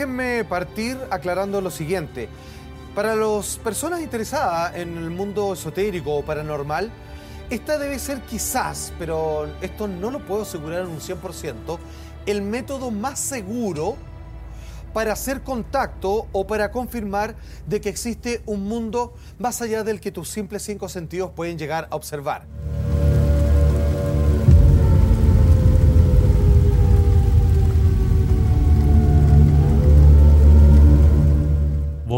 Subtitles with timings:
[0.00, 2.30] Déjenme partir aclarando lo siguiente.
[2.94, 6.90] Para las personas interesadas en el mundo esotérico o paranormal,
[7.50, 11.78] esta debe ser quizás, pero esto no lo puedo asegurar en un 100%,
[12.24, 13.96] el método más seguro
[14.94, 17.34] para hacer contacto o para confirmar
[17.66, 21.88] de que existe un mundo más allá del que tus simples cinco sentidos pueden llegar
[21.90, 22.46] a observar.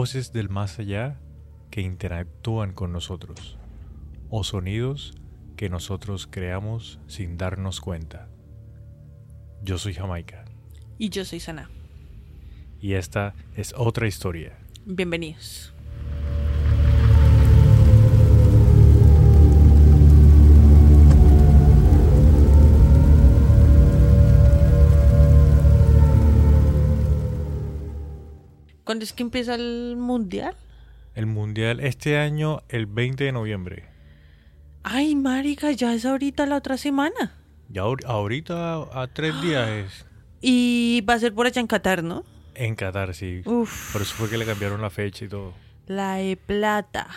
[0.02, 1.20] Voces del más allá
[1.70, 3.56] que interactúan con nosotros
[4.30, 5.15] o sonidos
[5.55, 8.28] que nosotros creamos sin darnos cuenta.
[9.62, 10.45] Yo soy Jamaica
[10.98, 11.70] Y yo soy Sana.
[12.80, 14.59] y esta es otra historia.
[14.87, 15.72] Bienvenidos.
[28.93, 30.55] ¿Cuándo es que empieza el mundial?
[31.15, 33.87] El mundial este año el 20 de noviembre.
[34.83, 37.41] Ay, marica, ya es ahorita la otra semana.
[37.71, 40.07] Ya ahor- ahorita a tres días es
[40.43, 42.23] Y va a ser por allá en Qatar, ¿no?
[42.55, 43.41] en Qatar, sí.
[43.47, 45.55] Uf, Por eso fue que le cambiaron la fecha y todo.
[45.87, 47.09] la de plata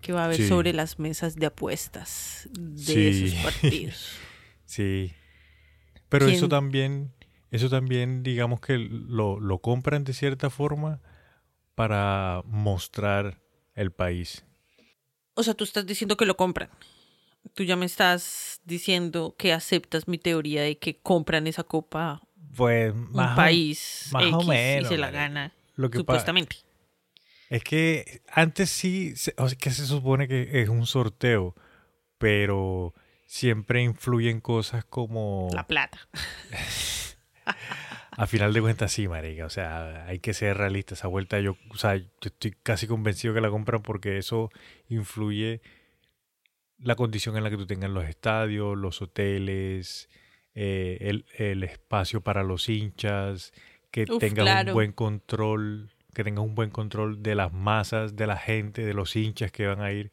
[0.00, 0.46] que va a haber Sí.
[0.46, 3.24] sobre las mesas de apuestas de Sí.
[3.24, 4.12] esos partidos.
[4.64, 5.12] Sí.
[6.08, 7.10] Pero eso también,
[7.50, 11.00] eso también, digamos que lo, lo compran de cierta forma
[11.74, 13.40] para mostrar
[13.74, 14.44] el país.
[15.34, 16.68] O sea, tú estás diciendo que lo compran.
[17.54, 22.20] Tú ya me estás diciendo que aceptas mi teoría de que compran esa copa
[22.54, 26.56] Pues un más o- país más o menos, y se la gana, Lo que supuestamente.
[27.48, 31.56] Es que antes sí, o sea, que se supone que es un sorteo,
[32.18, 32.94] pero
[33.26, 35.48] siempre influyen cosas como...
[35.54, 35.98] La plata.
[38.16, 39.46] A final de cuentas sí, marica.
[39.46, 40.94] O sea, hay que ser realista.
[40.94, 44.50] Esa vuelta yo, o sea, yo estoy casi convencido que la compran porque eso
[44.88, 45.60] influye
[46.78, 50.08] la condición en la que tú tengas los estadios, los hoteles,
[50.54, 53.52] eh, el, el espacio para los hinchas,
[53.90, 54.70] que Uf, tengas claro.
[54.70, 58.94] un buen control, que tengas un buen control de las masas, de la gente, de
[58.94, 60.10] los hinchas que van a ir,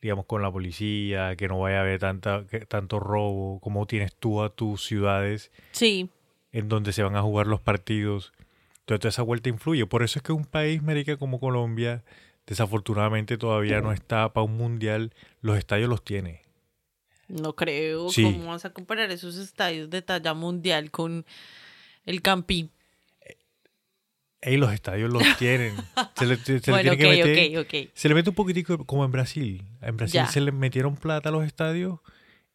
[0.00, 4.14] digamos, con la policía, que no vaya a haber tanta, que- tanto robo, como tienes
[4.16, 6.10] tú a tus ciudades Sí,
[6.52, 8.32] en donde se van a jugar los partidos.
[8.80, 9.86] Entonces toda esa vuelta influye.
[9.86, 12.04] Por eso es que un país, América, como Colombia,
[12.46, 15.14] desafortunadamente todavía no está para un mundial.
[15.40, 16.42] Los estadios los tiene.
[17.28, 18.08] no creo.
[18.10, 18.22] Sí.
[18.24, 21.24] ¿Cómo vas a comparar esos estadios de talla mundial con
[22.04, 22.70] el Campín?
[24.40, 25.74] Ey, los estadios los tienen.
[26.16, 27.90] Se le, se le bueno, tiene que ok, meter- ok, ok.
[27.94, 29.64] Se le mete un poquitico como en Brasil.
[29.80, 30.26] En Brasil Ya.
[30.26, 32.00] se le metieron plata a los estadios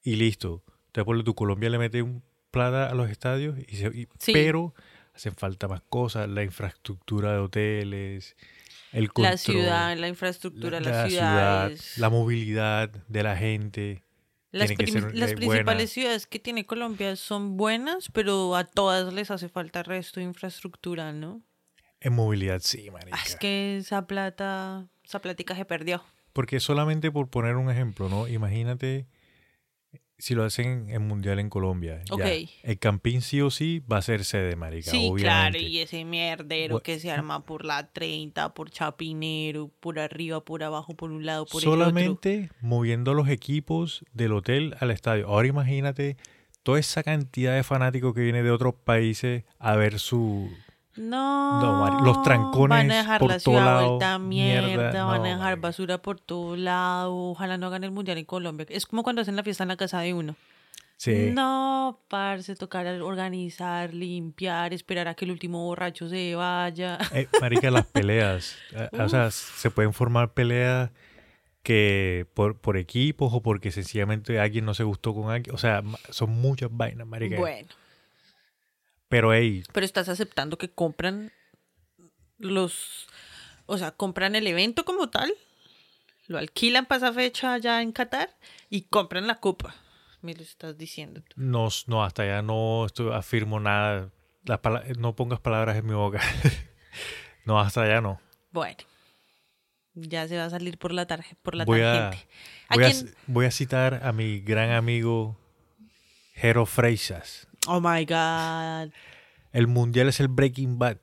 [0.04, 0.64] y listo.
[0.88, 2.22] Entonces, por tu Colombia le mete un
[2.52, 4.34] plata a los estadios, y se- y- Sí.
[4.34, 4.74] pero
[5.16, 6.28] hacen falta más cosas.
[6.30, 8.36] La infraestructura de hoteles,
[8.92, 9.32] el control.
[9.32, 11.98] La ciudad, la infraestructura, la, las la ciudad, ciudades.
[11.98, 14.04] la movilidad de la gente.
[14.52, 15.88] Las, tiene que prim- ser, las principales buena.
[15.88, 21.12] ciudades que tiene Colombia son buenas, pero a todas les hace falta resto de infraestructura,
[21.12, 21.42] ¿no?
[22.00, 23.18] En movilidad, sí, marica.
[23.18, 26.02] Ah, es que esa plata, esa plática se perdió.
[26.32, 28.28] Porque solamente por poner un ejemplo, ¿no?
[28.28, 29.06] Imagínate
[30.20, 32.02] si lo hacen en Mundial en Colombia.
[32.06, 32.16] ya.
[32.16, 32.50] Ok.
[32.64, 35.22] El Campín sí o sí va a ser sede, marica, Sí, obviamente.
[35.24, 40.64] claro, y ese mierdero que se arma por la 30, por Chapinero, por arriba, por
[40.64, 45.28] abajo, por un lado, por el Solamente moviendo los equipos del hotel al estadio.
[45.28, 46.18] Ahora imagínate
[46.64, 50.50] toda esa cantidad de fanáticos que viene de otros países a ver su...
[50.98, 55.04] No, No, los trancones van a dejar por la todo ciudad lado, vuelta mierda, mierda,
[55.06, 58.66] van a dejar basura por todo lado, ojalá no hagan el mundial en Colombia.
[58.70, 60.36] Es como cuando hacen la fiesta en la casa de uno.
[60.98, 61.30] Sí.
[61.32, 66.98] No, parce, tocar organizar, limpiar, esperar a que el último borracho se vaya.
[67.14, 68.56] Eh, marica, las peleas.
[68.72, 70.90] eh, o sea, se pueden formar peleas
[71.62, 75.54] que por, por equipos o porque sencillamente alguien no se gustó con alguien.
[75.54, 77.38] O sea, son muchas vainas, marica.
[77.38, 77.68] Bueno,
[79.10, 81.32] Pero, hey, pero estás aceptando que compran
[82.38, 83.08] los,
[83.66, 85.34] o sea, compran el evento como tal,
[86.28, 88.30] lo alquilan para esa fecha allá en Qatar
[88.70, 89.76] y compran la copa.
[90.22, 91.36] Me lo estás diciendo tú.
[91.38, 94.12] no, no hasta allá no estoy, afirmo nada.
[94.98, 96.22] No pongas palabras en mi boca.
[97.46, 98.20] no, hasta allá no.
[98.52, 98.78] Bueno,
[99.94, 102.28] ya se va a salir por la tarjeta, por la Voy a, tangente.
[102.70, 102.92] ¿A voy, a,
[103.28, 105.38] voy a citar a mi gran amigo
[106.34, 107.47] Jero Freisas.
[107.68, 108.92] Oh my God.
[109.52, 110.98] El mundial es el Breaking Bad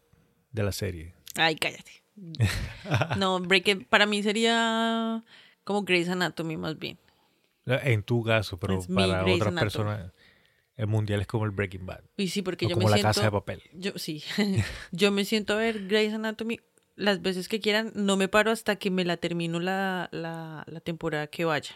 [0.53, 1.15] de la serie.
[1.37, 2.03] Ay, cállate.
[3.19, 5.25] No, Breaking para mí sería
[5.65, 6.99] como Grey's Anatomy más bien.
[7.67, 9.61] En tu caso, pero Es para otras Anatomy.
[9.61, 10.13] personas.
[10.77, 12.03] el mundial es como el Breaking Bad.
[12.17, 13.09] Y sí, porque o yo como me la siento...
[13.09, 13.63] casa de papel.
[13.73, 14.23] Yo, sí.
[14.93, 16.61] yo me siento a ver Grey's Anatomy
[16.97, 17.91] las veces que quieran.
[17.95, 21.75] No me paro hasta que me la termino la, la, la temporada que vaya.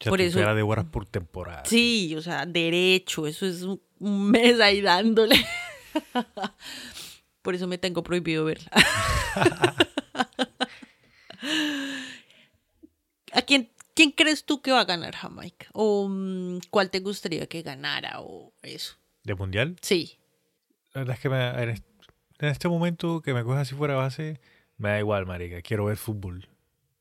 [0.00, 1.64] O sea, Por tú eso- la devoras por temporada.
[1.66, 3.26] Sí, o sea, derecho.
[3.26, 3.80] Eso es un,
[4.30, 5.36] mes ahí dándole.
[7.42, 8.70] Por eso me tengo prohibido verla.
[13.32, 15.66] ¿A quién, quién crees tú que va a ganar Jamaica?
[15.72, 18.20] ¿O mm, cuál te gustaría que ganara?
[18.20, 18.94] O eso.
[19.24, 19.76] ¿De mundial?
[19.82, 20.18] Sí.
[20.94, 21.84] La verdad es que me- en, est-
[22.38, 24.40] en este momento que me coges así fuera base,
[24.76, 25.60] me da igual, marica.
[25.62, 26.48] Quiero ver fútbol.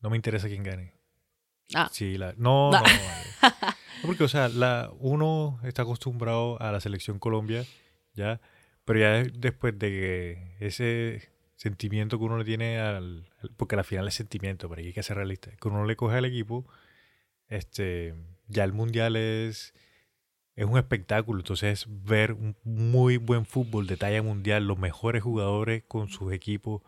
[0.01, 0.93] No me interesa quién gane.
[1.73, 2.79] Ah, Sí, la, no, No.
[2.79, 2.83] no.
[4.03, 7.65] No, Porque, o sea, la, uno está acostumbrado a la selección Colombia,
[8.13, 8.39] ¿ya?
[8.85, 13.25] Pero ya de- después de que ese sentimiento que uno le tiene al...
[13.57, 15.49] porque al final es sentimiento, pero hay que ser realista.
[15.59, 16.67] Que uno le coge al equipo,
[17.49, 18.13] este,
[18.47, 19.73] ya el Mundial es...
[20.55, 25.83] Es un espectáculo, entonces ver un muy buen fútbol de talla mundial, los mejores jugadores
[25.87, 26.81] con sus equipos.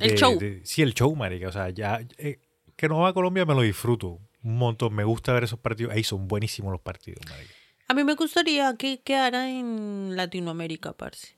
[0.00, 0.38] El de- show.
[0.40, 1.46] de- sí, el show, marica.
[1.48, 2.40] O sea, ya eh,
[2.80, 4.94] que no va a Colombia me lo disfruto un montón.
[4.94, 5.92] Me gusta ver esos partidos.
[5.92, 7.52] Ahí son buenísimos los partidos, marica.
[7.88, 11.36] a mí me gustaría que quedara en Latinoamérica, parce.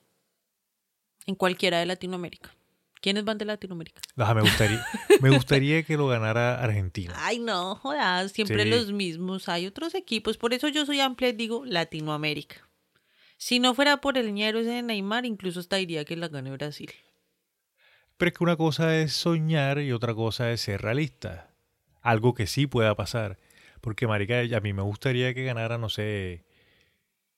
[1.27, 2.55] En cualquiera de Latinoamérica.
[3.01, 4.01] ¿Quiénes van de Latinoamérica?
[4.17, 4.85] Ajá, me gustaría,
[5.21, 7.13] me gustaría que lo ganara Argentina.
[7.17, 8.71] Ay, no, jodas, siempre Sí.
[8.71, 9.49] los mismos.
[9.49, 10.37] Hay otros equipos.
[10.39, 12.69] Por eso yo soy amplia y digo Latinoamérica.
[13.39, 16.53] Si no fuera por el ñero ese de Neymar, incluso hasta diría que la gane
[16.53, 16.93] Brasil.
[18.23, 21.51] Pero es que una cosa es soñar y otra cosa es ser realista.
[22.03, 23.37] Algo que sí pueda pasar.
[23.81, 26.45] Porque, marica, a mí me gustaría que ganara, no sé,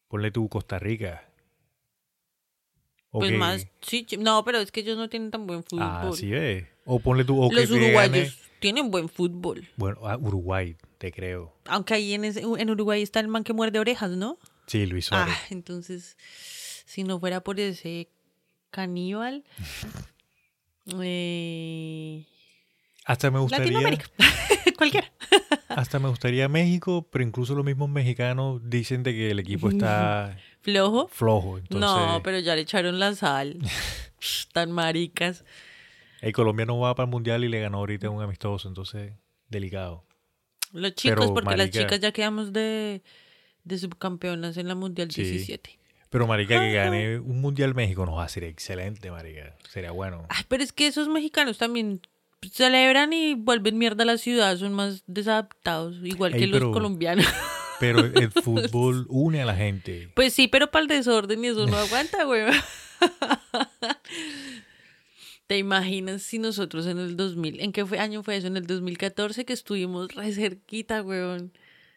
[0.09, 1.27] ponle tú Costa Rica.
[3.13, 5.81] O Pues que- más, sí, no, pero es que ellos no tienen tan buen fútbol.
[5.89, 6.69] Ah, sí ve.
[6.85, 9.67] O ponle tú, o que los te uruguayos tienen buen fútbol.
[9.77, 11.57] Bueno, ah, Uruguay, te creo.
[11.65, 14.39] Aunque ahí en, ese- en Uruguay está el man que muerde orejas, ¿no?
[14.67, 15.35] Sí, Luis Suárez.
[15.35, 16.19] Ah, entonces,
[16.85, 18.11] si no fuera por ese
[18.71, 19.45] caníbal,
[21.03, 22.27] eh,
[23.05, 23.65] Hasta me gustaría.
[23.67, 24.07] Latinoamérica,
[24.77, 25.13] cualquiera.
[25.69, 30.37] Hasta me gustaría México, pero incluso los mismos mexicanos dicen de que el equipo está
[30.63, 31.09] Flojo.
[31.09, 31.59] flojo.
[31.59, 33.59] Entonces, No, pero ya le echaron la sal.
[34.53, 35.45] Tan maricas.
[36.21, 39.13] el Colombia no va para el mundial y le ganó ahorita un amistoso, entonces
[39.49, 40.07] delicado.
[40.73, 43.03] Los chicos, Pero, porque las chicas ya quedamos de,
[43.65, 45.23] de subcampeonas en la Mundial Sí.
[45.23, 45.79] 17.
[46.15, 49.57] Pero marica que gane un mundial México nos va a ser excelente, marica.
[49.69, 50.25] Sería bueno.
[50.29, 52.03] Ay, pero es que esos mexicanos también
[52.53, 57.27] celebran y vuelven mierda a la ciudad, son más desadaptados, igual Ey, que los colombianos.
[57.81, 60.09] Pero el fútbol une a la gente.
[60.15, 62.45] Pues sí, pero para el desorden y eso no aguanta, güey.
[65.49, 68.47] ¿Te imaginas si nosotros en el 2000, ¿en qué fue, año fue eso?
[68.47, 71.53] En el 2014 que estuvimos re cerquita, weón.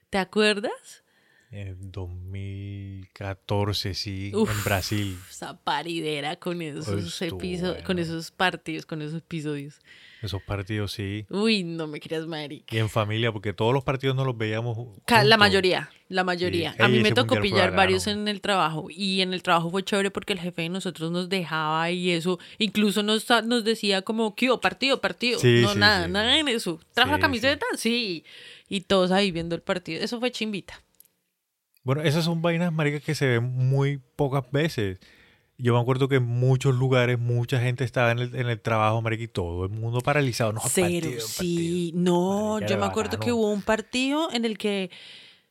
[0.10, 1.04] ¿Te acuerdas?
[1.50, 4.52] En 2014, sí, Uf.
[4.52, 5.18] en Brasil.
[5.30, 9.80] Esa paridera con esos Estuvo episodios, con esos partidos, con esos episodios.
[10.22, 11.26] Esos partidos, sí.
[11.30, 12.76] Uy, no me creas, marica.
[12.76, 14.78] Y en familia, porque todos los partidos no los veíamos.
[15.08, 16.74] La mayoría, la mayoría.
[16.74, 16.82] Sí.
[16.82, 19.84] A mí Ey, me tocó pillar varios en el trabajo y en el trabajo fue
[19.84, 24.36] chévere porque el jefe de nosotros nos dejaba y eso, incluso nos, nos decía como,
[24.36, 24.50] ¿qué?
[24.62, 25.40] Partido, partido.
[25.40, 26.78] Sí, no, sí, nada, nada en eso.
[26.94, 27.66] ¿Trajo la camiseta?
[27.78, 28.26] Sí.
[28.68, 30.04] Y todos ahí viendo el partido.
[30.04, 30.84] Eso fue chimbita.
[31.88, 35.00] Bueno, esas son vainas, maricas, que se ven muy pocas veces.
[35.58, 39.02] Yo me acuerdo que en muchos lugares mucha gente estaba en el, en el trabajo,
[39.02, 40.52] marica, y todo el mundo paralizado.
[40.52, 41.94] No, Cero, partido, sí.
[41.94, 42.04] partido.
[42.04, 44.92] No, Marica, yo me acuerdo que hubo un partido en el que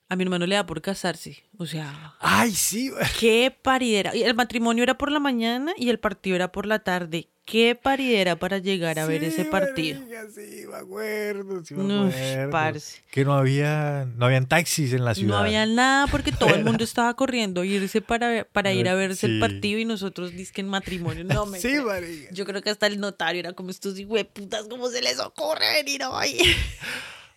[0.09, 1.43] a mi hermano le da por casarse.
[1.59, 2.91] O sea, Ay, sí.
[3.21, 4.11] qué paridera.
[4.13, 7.29] El matrimonio era por la mañana y el partido era por la tarde.
[7.45, 10.01] Qué paridera para llegar a ver ese partido.
[10.01, 12.51] marica, sí, me acuerdo, sí me No, acuerdo.
[12.51, 13.03] parce.
[13.13, 15.29] Que no había, no habían taxis en la ciudad.
[15.31, 18.95] No había nada porque todo el mundo estaba corriendo a irse para, para ir a
[18.97, 19.41] verse el Sí.
[19.41, 21.23] partido y nosotros disque en matrimonio.
[21.23, 22.31] No me Sí, marica.
[22.33, 23.95] Yo creo que hasta el notario era como estos
[24.35, 26.37] putas, ¿cómo se les ocurre venir hoy?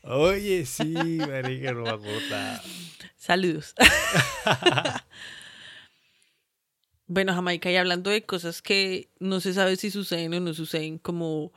[0.03, 1.99] Oye, sí, marica, no.
[3.17, 3.75] Saludos.
[7.07, 10.97] bueno, Jamaica, y hablando de cosas que no se sabe si suceden o no suceden,
[10.99, 11.51] como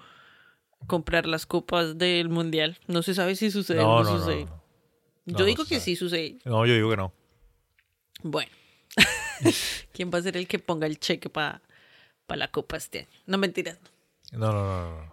[0.87, 2.79] comprar las copas del mundial.
[2.89, 4.45] No se sabe si sucede No, o no, no, no, sucede.
[4.47, 5.39] no.
[5.39, 5.81] Yo digo que sabe.
[5.85, 6.39] sí sucede.
[6.45, 7.13] No, yo digo que no.
[8.23, 8.51] Bueno.
[9.93, 11.61] ¿Quién va a ser el que ponga el cheque para
[12.29, 13.09] la copa este año?
[13.27, 13.79] No mentiras.
[14.33, 14.39] no.
[14.39, 15.13] No, no, no, no.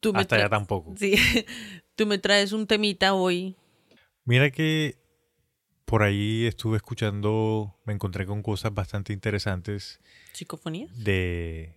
[0.00, 0.94] Tú me Hasta allá tra- tampoco.
[0.98, 1.14] Sí.
[1.96, 3.56] Tú me traes un temita hoy.
[4.24, 4.98] Mira que
[5.84, 10.00] por ahí estuve escuchando, me encontré con cosas bastante interesantes
[10.32, 10.90] ¿Psicofonías?
[11.04, 11.76] de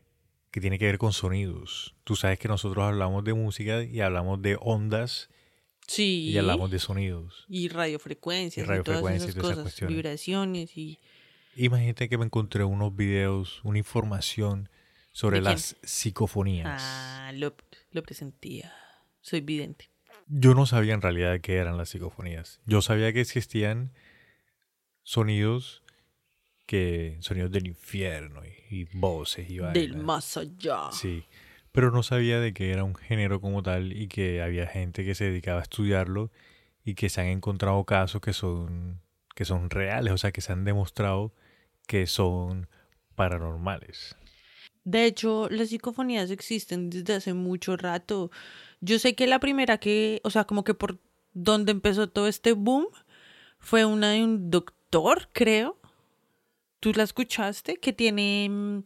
[0.52, 1.96] que tiene que ver con sonidos.
[2.06, 5.30] Tú sabes que nosotros hablamos de música y hablamos de ondas
[5.88, 6.30] Sí.
[6.32, 7.46] Y hablamos de sonidos.
[7.48, 8.66] Y radiofrecuencias.
[8.66, 9.60] Y radiofrecuencias y y todas todas esas esas cosas.
[9.64, 9.96] cuestiones.
[9.96, 11.00] Vibraciones y...
[11.56, 14.70] Imagínate que me encontré unos videos, una información
[15.12, 16.82] sobre las psicofonías.
[16.84, 17.56] Ah, lo,
[17.92, 18.74] lo presentía.
[19.22, 19.90] Soy vidente.
[20.27, 22.60] Yo no sabía en realidad qué eran las psicofonías.
[22.65, 23.91] Yo sabía que existían
[25.03, 25.84] sonidos
[26.65, 30.03] que sonidos del infierno y, y voces y Del vainas.
[30.03, 30.89] más allá.
[30.91, 31.25] Sí,
[31.72, 35.13] pero no sabía de que era un género como tal y que había gente que
[35.13, 36.32] se dedicaba a estudiarlo
[36.84, 39.01] y que se han encontrado casos que son
[39.36, 41.34] que son reales, o sea, que se han demostrado
[41.88, 42.67] que son
[43.15, 44.15] paranormales.
[44.86, 48.32] De hecho, las psicofonías existen desde hace mucho rato.
[48.86, 51.00] Yo sé que la primera que, o sea, como que por
[51.34, 52.86] donde empezó todo este boom
[53.58, 55.80] fue una de un doctor, creo.
[56.80, 57.77] ¿Tú la escuchaste?
[57.77, 58.84] Que tiene, mm,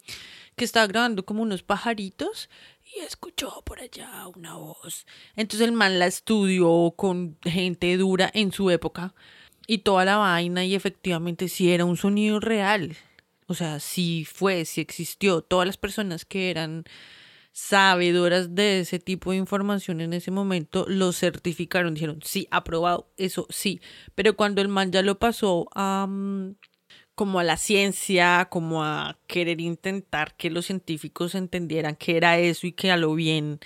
[0.56, 2.50] que estaba grabando como unos pajaritos
[2.96, 5.06] y escuchó por allá una voz.
[5.36, 9.14] Entonces el man la estudió con gente dura en su época
[9.68, 12.96] y toda la vaina y efectivamente sí era un sonido real.
[13.48, 15.42] O sea, sí fue, sí existió.
[15.42, 16.86] Todas las personas que eran
[17.52, 23.48] sabedoras de ese tipo de información en ese momento lo certificaron, dijeron, sí, aprobado, eso
[23.50, 23.82] sí.
[24.16, 26.56] Pero cuando el man ya lo pasó a mm,
[27.16, 32.66] como a la ciencia, como a querer intentar que los científicos entendieran que era eso
[32.66, 33.60] y que a lo bien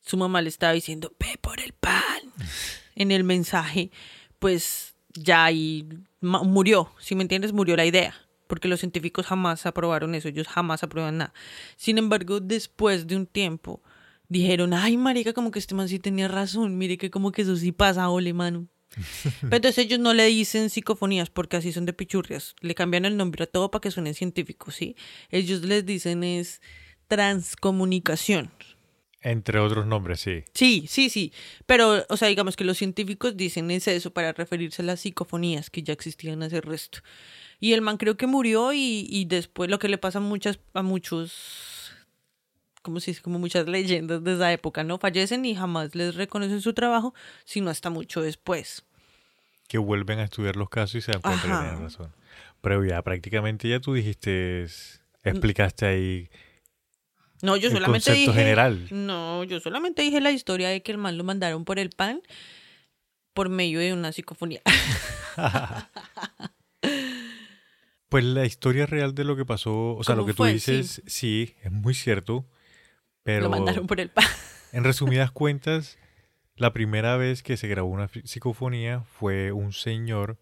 [0.00, 2.32] su mamá le estaba diciendo, ve por el pan
[2.94, 3.90] en el mensaje,
[4.38, 5.86] pues ya ahí
[6.20, 8.14] murió, si me entiendes, murió la idea,
[8.48, 11.32] porque los científicos jamás aprobaron eso, ellos jamás aprueban nada.
[11.76, 13.80] Sin embargo, después de un tiempo,
[14.28, 17.56] dijeron, ay, marica, como que este man sí tenía razón, mire que como que eso
[17.56, 18.66] sí pasa, ole, mano.
[19.42, 22.56] Pero entonces ellos no le dicen psicofonías porque así son de pichurrias.
[22.60, 24.96] Le cambian el nombre a todo para que suenen científicos, ¿sí?
[25.30, 26.60] Ellos les dicen es
[27.06, 28.50] transcomunicación.
[29.20, 30.44] Entre otros nombres, sí.
[30.54, 31.32] Sí, sí, sí.
[31.66, 35.70] Pero, o sea, digamos que los científicos dicen es eso para referirse a las psicofonías
[35.70, 37.00] que ya existían hace resto.
[37.60, 40.60] Y el man creo que murió y, y después lo que le pasa a muchas,
[40.74, 41.92] a muchos,
[42.82, 44.98] como si es como muchas leyendas de esa época, ¿no?
[44.98, 48.84] Fallecen y jamás les reconocen su trabajo, sino hasta mucho después.
[49.66, 51.58] Que vuelven a estudiar los casos y se dan cuenta Ajá.
[51.58, 52.14] que tenían razón.
[52.60, 54.66] Pero ya prácticamente ya tú dijiste,
[55.24, 56.30] explicaste ahí
[57.42, 58.32] No, yo el solamente concepto dije.
[58.32, 58.86] general.
[58.90, 62.22] No, yo solamente dije la historia de que el man lo mandaron por el pan
[63.34, 64.62] por medio de una psicofonía.
[68.08, 71.02] Pues la historia real de lo que pasó, o sea, lo ¿Cómo que tú dices,
[71.06, 71.54] sí.
[71.62, 72.46] es muy cierto,
[73.22, 74.24] pero Lo mandaron por el pan.
[74.72, 75.98] en resumidas cuentas,
[76.56, 80.38] la primera vez que se grabó una psicofonía fue un señor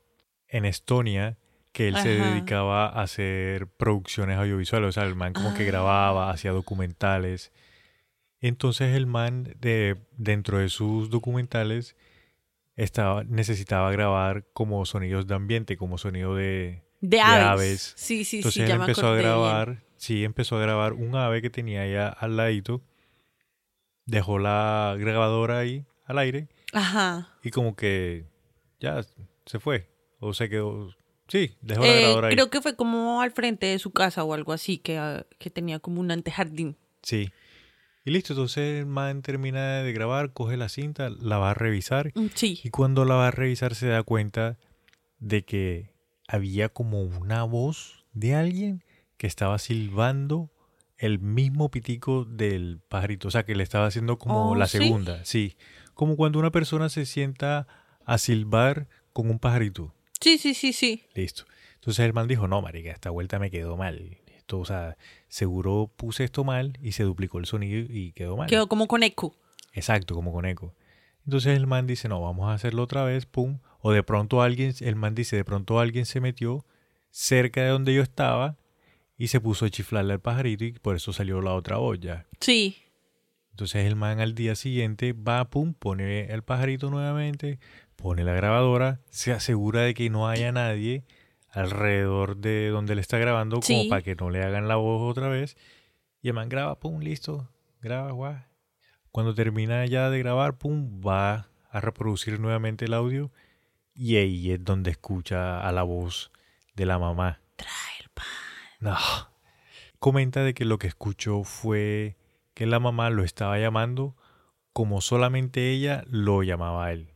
[0.49, 1.39] en Estonia
[1.73, 5.67] que él se dedicaba a hacer producciones audiovisuales, o sea, el man como que Ah.
[5.67, 7.53] grababa, hacía documentales.
[8.41, 11.97] Entonces el man de dentro de sus documentales
[12.77, 17.45] estaba necesitaba grabar como sonidos de ambiente, como sonido de De aves.
[17.47, 17.93] aves.
[17.97, 19.29] Sí, sí, entonces sí, él ya me empezó a acordé bien.
[19.33, 22.83] grabar, sí, empezó a grabar un ave que tenía allá al ladito,
[24.07, 27.29] dejó la grabadora ahí al aire Ajá.
[27.43, 28.25] y como que
[28.81, 29.05] ya
[29.45, 30.95] se fue o se quedó,
[31.29, 32.35] sí, dejó la Eh, grabadora ahí.
[32.35, 35.51] creo que fue como al frente de su casa o algo así, que, ah, que
[35.51, 36.77] tenía como un antejardín.
[37.03, 37.31] Sí.
[38.05, 42.13] Y listo, entonces el man termina de grabar, coge la cinta, la va a revisar
[42.15, 42.61] Mm, Sí.
[42.63, 44.59] y cuando la va a revisar se da cuenta
[45.19, 45.91] de que
[46.29, 48.83] había como una voz de alguien
[49.17, 50.51] que estaba silbando
[50.99, 54.79] el mismo pitico del pajarito, o sea, que le estaba haciendo como Oh, la ¿sí?
[54.79, 55.57] segunda, sí,
[55.95, 57.67] como cuando una persona se sienta
[58.05, 61.03] a silbar con un pajarito, Sí, sí, sí, sí.
[61.15, 61.45] listo.
[61.75, 64.19] Entonces el man dijo, no, marica, esta vuelta me quedó mal.
[64.37, 64.97] Esto, o sea,
[65.29, 68.49] seguro puse esto mal y se duplicó el sonido y quedó mal.
[68.49, 69.37] Quedó como con eco.
[69.73, 70.75] Exacto, como con eco.
[71.27, 73.59] Entonces el man dice, no, vamos a hacerlo otra vez, pum.
[73.81, 76.65] O de pronto alguien, el man dice, de pronto alguien se metió
[77.11, 78.57] cerca de donde yo estaba
[79.19, 82.27] y se puso a chiflarle al pajarito y por eso salió la otra olla.
[82.41, 82.77] Sí.
[83.51, 87.59] Entonces el man al día siguiente va, pum, pone el pajarito nuevamente,
[87.97, 91.05] pone la grabadora, se asegura de que no haya nadie
[91.51, 95.29] alrededor de donde le está grabando como para que no le hagan la voz otra
[95.29, 95.57] vez.
[96.23, 97.49] Y el man graba, pum, listo,
[97.81, 98.37] graba, guau.
[99.17, 103.33] Cuando termina ya de grabar, pum, va a reproducir nuevamente el audio
[103.95, 106.31] y ahí es donde escucha a la voz
[106.75, 107.41] de la mamá.
[107.57, 107.71] Trae
[108.03, 108.27] el pan.
[108.79, 108.95] No.
[109.99, 112.19] Comenta de que lo que escuchó fue
[112.53, 114.15] que la mamá lo estaba llamando
[114.75, 117.09] como solamente ella lo llamaba a él.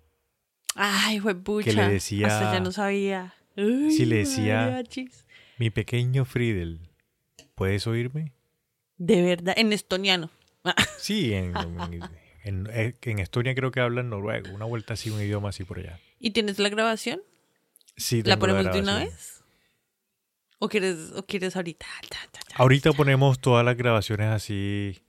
[0.77, 1.71] Ay, fue pucha.
[1.71, 3.35] le decía- Hasta ya no sabía.
[3.57, 4.83] Sí, le decía-.
[5.59, 6.81] Mi pequeño Friedel,
[7.55, 8.33] ¿puedes oírme?
[8.97, 10.31] De verdad, en estoniano.
[10.99, 12.11] Sí, en, en-
[12.43, 15.79] En, eh, en Estonia creo que hablan noruego, una vuelta así, un idioma así por
[15.79, 16.01] allá.
[16.19, 17.21] ¿Y tienes la grabación?
[17.99, 19.43] Sí, ¿La tengo ponemos de una vez?
[20.59, 21.85] ¿O quieres, o quieres ahorita?
[22.09, 22.55] Ta, ta, ta.
[22.57, 25.03] Ahorita ponemos todas las grabaciones así,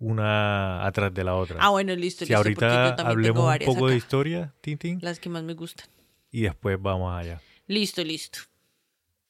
[0.00, 1.58] una atrás de la otra.
[1.60, 2.32] Ah, bueno, listo, si listo.
[2.32, 5.86] yo ahorita también hablemos tengo un poco de historia, Tintín, Las que más me gustan.
[6.32, 7.40] y después vamos allá.
[7.68, 8.40] Listo, listo.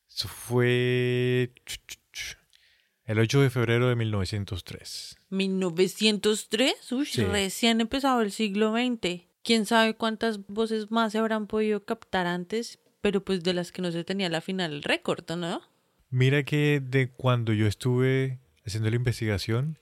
[0.08, 1.52] Eso fue
[3.06, 5.16] el 8 de febrero de 1903.
[5.30, 7.24] 1903, uy, Sí.
[7.24, 9.22] recién empezado el siglo XX.
[9.42, 13.80] Quién sabe cuántas voces más se habrán podido captar antes, pero pues de las que
[13.82, 15.62] no se tenía la final el récord, ¿no?
[16.10, 19.78] Mira que de cuando yo estuve haciendo la investigación,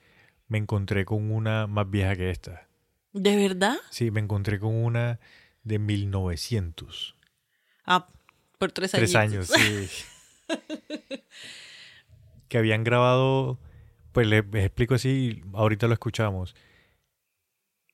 [0.49, 2.69] me encontré con una más vieja que esta.
[3.13, 3.77] ¿De verdad?
[3.91, 5.19] Sí, me encontré con una
[5.63, 7.15] de 1900.
[7.87, 8.09] Ah,
[8.59, 9.01] por tres años.
[9.11, 9.89] Tres años, sí.
[12.55, 13.59] que habían grabado,
[14.13, 16.55] pues les, les explico así, ahorita lo escuchamos.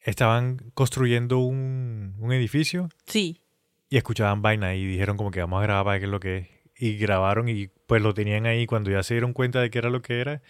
[0.02, 3.40] Estaban construyendo un, un edificio Sí.
[3.88, 6.20] y escuchaban vaina y dijeron como que vamos a grabar para ver qué es lo
[6.20, 6.48] que es.
[6.78, 9.88] Y grabaron y pues lo tenían ahí cuando ya se dieron cuenta de que era
[9.88, 10.42] lo que era.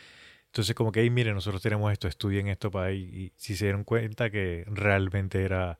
[0.47, 3.02] Entonces como que, hey, miren, nosotros tenemos esto, estudien esto para ahí.
[3.02, 5.79] Y si se dieron cuenta que realmente era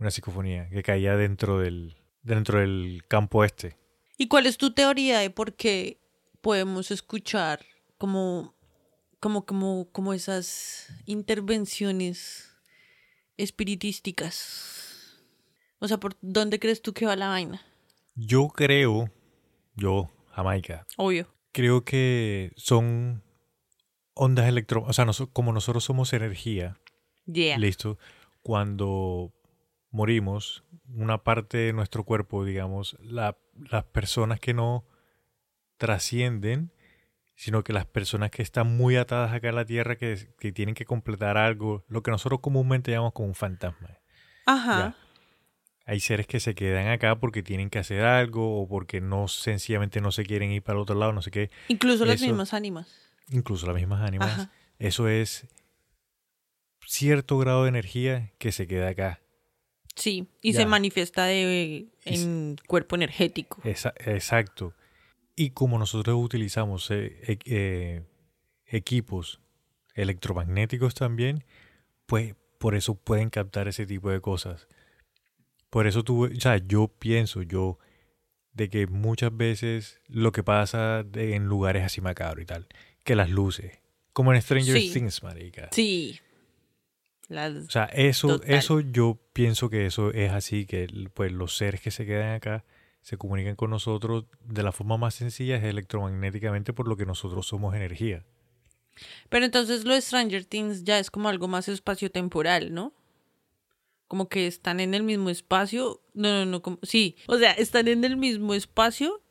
[0.00, 3.76] una psicofonía que caía dentro del, dentro del campo este.
[4.18, 5.99] ¿Y cuál es tu teoría de por qué
[6.40, 7.64] podemos escuchar
[7.98, 8.54] como,
[9.20, 12.50] como, como, como esas intervenciones
[13.36, 15.18] espiritísticas?
[15.78, 17.60] O sea, ¿por dónde crees tú que va la vaina?
[18.14, 19.10] Yo creo,
[19.76, 21.26] yo, Jamaica, Obvio.
[21.52, 23.22] creo que son
[24.14, 24.82] ondas electro...
[24.86, 26.78] O sea, como nosotros somos energía,
[27.26, 27.58] Yeah.
[27.58, 27.96] listo,
[28.42, 29.32] cuando
[29.90, 33.38] morimos, una parte de nuestro cuerpo, digamos, la-
[33.70, 34.84] las personas que no
[35.80, 36.70] trascienden,
[37.34, 40.74] sino que las personas que están muy atadas acá a la tierra, que, que tienen
[40.74, 43.98] que completar algo, lo que nosotros comúnmente llamamos como un fantasma.
[44.44, 44.78] Ajá.
[44.78, 44.96] Ya.
[45.86, 50.00] Hay seres que se quedan acá porque tienen que hacer algo o porque no sencillamente
[50.02, 51.50] no se quieren ir para el otro lado, no sé qué.
[51.68, 52.86] Incluso las mismas ánimas.
[53.30, 54.30] Incluso las mismas ánimas.
[54.30, 54.50] Ajá.
[54.78, 55.46] Eso es
[56.86, 59.20] cierto grado de energía que se queda acá.
[59.96, 60.28] Sí.
[60.42, 60.60] Y Ya.
[60.60, 63.60] se manifiesta de, en cuerpo energético.
[63.64, 64.74] Esa- exacto.
[65.36, 68.02] Y como nosotros utilizamos eh, eh,
[68.66, 69.40] equipos
[69.94, 71.44] electromagnéticos también,
[72.06, 74.68] pues por eso pueden captar ese tipo de cosas.
[75.70, 77.78] Por eso tuve, o sea, yo pienso, yo,
[78.52, 82.66] de que muchas veces lo que pasa de- en lugares así macabros y tal,
[83.04, 83.78] que las luces,
[84.12, 84.90] como en Stranger Sí.
[84.92, 85.68] Things, marica.
[85.72, 86.18] Sí.
[87.28, 87.52] Las...
[87.54, 88.50] O sea, eso, Total.
[88.54, 92.64] eso yo pienso que eso es así, que pues los seres que se quedan acá
[93.02, 97.46] se comunican con nosotros de la forma más sencilla, es electromagnéticamente, por lo que nosotros
[97.46, 98.24] somos energía.
[99.28, 102.92] Pero entonces lo Stranger Things ya es como algo más espaciotemporal, ¿no?
[104.08, 106.02] Como que están en el mismo espacio.
[106.14, 106.62] No, no, no.
[106.62, 106.78] Como...
[106.82, 109.22] Sí, o sea, están en el mismo espacio,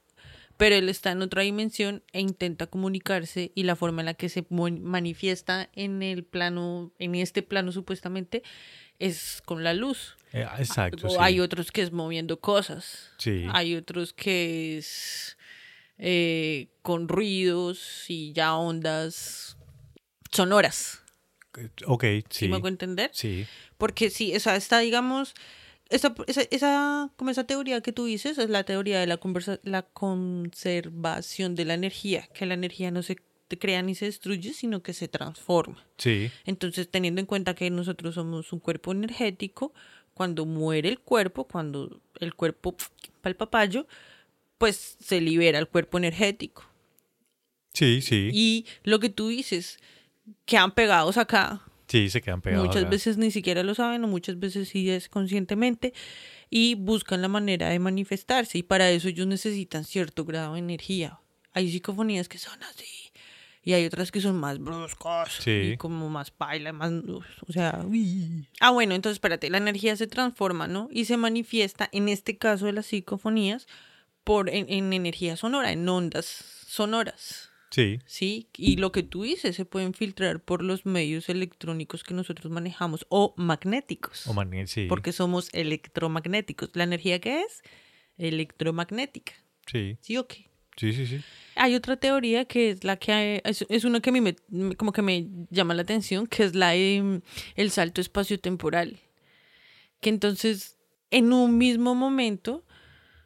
[0.57, 4.29] pero él está en otra dimensión e intenta comunicarse y la forma en la que
[4.29, 8.41] se manifiesta en el plano, en este plano supuestamente,
[8.99, 10.17] es con la luz.
[10.33, 11.07] Eh, exacto.
[11.07, 11.17] O sí.
[11.19, 13.09] Hay otros que es moviendo cosas.
[13.17, 13.45] Sí.
[13.51, 15.37] Hay otros que es
[15.97, 19.57] eh, con ruidos y ya ondas
[20.31, 21.01] sonoras.
[21.87, 22.47] Ok, ¿Sí, sí.
[22.47, 23.09] me hago entender?
[23.13, 23.45] Sí,
[23.77, 25.33] Porque sí, esa está, digamos,
[25.89, 29.59] esa, esa, esa- como esa teoría que tú dices, es la teoría de la, conversa-
[29.63, 33.17] la conservación de la energía, que la energía no se
[33.59, 35.83] crea ni se destruye, sino que se transforma.
[35.97, 39.73] sí, Entonces, teniendo en cuenta que nosotros somos un cuerpo energético,
[40.19, 42.75] cuando muere el cuerpo, cuando el cuerpo
[43.21, 43.87] para el papayo,
[44.57, 46.65] pues se libera el cuerpo energético.
[47.73, 48.29] sí, sí.
[48.33, 49.79] Y lo que tú dices,
[50.43, 51.61] quedan pegados acá.
[51.87, 52.67] Sí, se quedan pegados.
[52.67, 52.89] muchas acá.
[52.89, 55.93] veces ni siquiera lo saben o muchas veces sí es conscientemente
[56.49, 61.21] y buscan la manera de manifestarse y para eso ellos necesitan cierto grado de energía.
[61.53, 63.08] Hay psicofonías que son así
[63.63, 65.71] y hay otras que son más bruscas Sí.
[65.73, 66.91] y como más paila, más,
[67.47, 68.47] o sea, uy.
[68.59, 70.87] ah bueno, entonces espérate, la energía se transforma, ¿no?
[70.91, 73.67] Y se manifiesta en este caso de las psicofonías
[74.23, 76.25] por en, en energía sonora, en ondas
[76.67, 77.45] sonoras.
[77.71, 82.15] Sí, Sí, y lo que tú dices se pueden filtrar por los medios electrónicos que
[82.15, 84.87] nosotros manejamos o magnéticos, o magnet, sí.
[84.89, 86.71] porque somos electromagnéticos.
[86.73, 87.61] ¿La energía qué es?
[88.17, 89.33] Electromagnética.
[89.71, 90.48] Sí, ¿Sí o qué?
[90.79, 91.21] Sí, sí, sí.
[91.55, 94.35] Hay otra teoría que es la que es, es una que a mí me,
[94.75, 97.21] como que me llama la atención, que es la de
[97.55, 98.99] el salto espacio-temporal.
[99.99, 100.77] Que entonces
[101.11, 102.63] en un mismo momento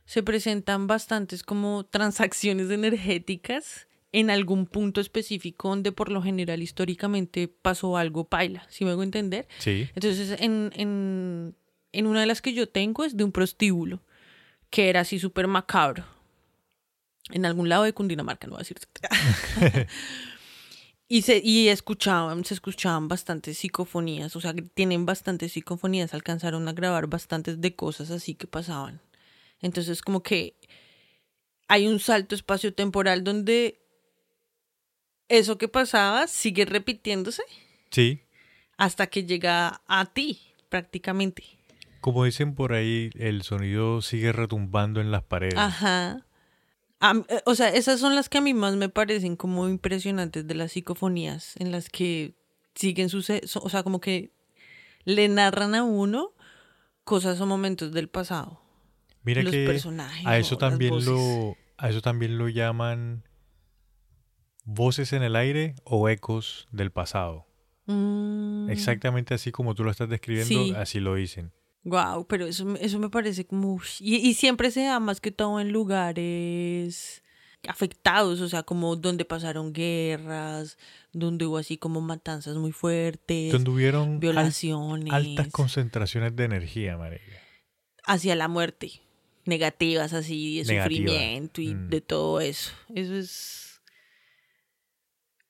[0.05, 7.47] se presentan bastantes como transacciones energéticas en algún punto específico donde por lo general históricamente
[7.47, 9.47] pasó algo paila, si me hago entender.
[9.57, 9.89] Sí.
[9.95, 11.55] Entonces, en, en,
[11.91, 14.03] en una de las que yo tengo es de un prostíbulo,
[14.69, 16.05] que era así súper macabro.
[17.31, 18.77] En algún lado de Cundinamarca, no voy a decir.
[21.07, 26.73] y se, y escuchaban, se escuchaban bastantes psicofonías, o sea, tienen bastantes psicofonías, alcanzaron a
[26.73, 29.01] grabar bastantes de cosas así que pasaban.
[29.61, 30.55] Entonces, como que
[31.67, 33.79] hay un salto espacio-temporal donde
[35.29, 37.41] eso que pasaba sigue repitiéndose
[37.89, 38.21] Sí.
[38.77, 41.43] hasta que llega a ti, prácticamente.
[42.01, 45.57] Como dicen por ahí, el sonido sigue retumbando en las paredes.
[45.57, 46.25] Ajá.
[47.27, 50.55] Eh, o sea, esas son las que a mí más me parecen como impresionantes de
[50.55, 52.35] las psicofonías, en las que
[52.75, 54.31] siguen sucediendo, o sea, como que
[55.03, 56.33] le narran a uno
[57.03, 58.61] cosas o momentos del pasado.
[59.23, 63.23] Mira los que personajes a eso también lo a eso también lo llaman
[64.65, 67.45] voces en el aire o ecos del pasado.
[67.85, 70.73] Mm, Exactamente así como tú lo estás describiendo, Sí.
[70.75, 71.51] así lo dicen.
[71.83, 73.79] Wow, pero eso, me- eso me parece como...
[73.99, 77.21] Y, y siempre se da más que todo en lugares
[77.67, 80.77] afectados, o sea, como donde pasaron guerras,
[81.13, 86.97] donde hubo así como matanzas muy fuertes, Donde hubieron al- violaciones, altas concentraciones de energía,
[86.97, 87.23] marica.
[88.05, 89.01] hacia la muerte,
[89.45, 91.87] negativas así, de sufrimiento y mm.
[91.89, 92.71] de todo eso.
[92.93, 93.81] Eso es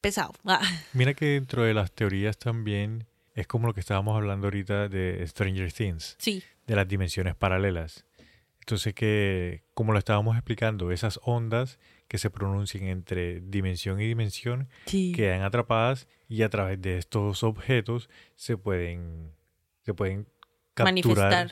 [0.01, 0.33] pesado.
[0.45, 0.61] Ah,
[0.93, 5.25] Mira que dentro de las teorías también es como lo que estábamos hablando ahorita de
[5.27, 8.05] Stranger Things, sí, de las dimensiones paralelas.
[8.59, 14.69] Entonces que, como lo estábamos explicando, esas ondas que se pronuncian entre dimensión y dimensión
[14.85, 15.11] sí.
[15.13, 19.33] quedan atrapadas y a través de estos objetos se pueden
[19.81, 20.27] se pueden
[20.75, 20.93] capturar
[21.29, 21.51] Manifestar.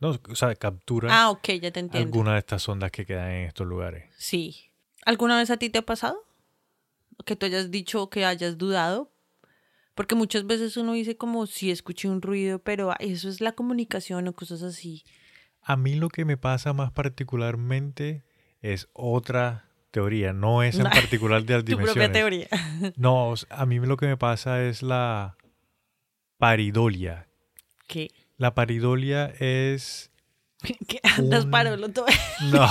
[0.00, 1.98] no o sea capturan Ah, ok, ya te entiendo.
[1.98, 4.72] alguna de estas ondas que quedan en estos lugares Sí.
[5.04, 6.18] ¿Alguna vez a ti te ha pasado?
[7.24, 9.10] Que tú hayas dicho que hayas dudado.
[9.98, 14.28] Porque muchas veces uno dice como si escuché un ruido, pero eso es la comunicación
[14.28, 15.02] o cosas así.
[15.60, 18.22] a mí lo que me pasa más particularmente
[18.62, 22.48] es otra teoría no es en No, particular de las Tu propia dimensiones teoría.
[22.96, 25.36] no a mí lo que me pasa es la
[26.38, 27.26] paridolia
[27.88, 28.08] ¿Qué?
[28.36, 30.12] la paridolia es
[30.88, 32.06] ¿Qué andas Un- parolo todo?
[32.52, 32.68] No.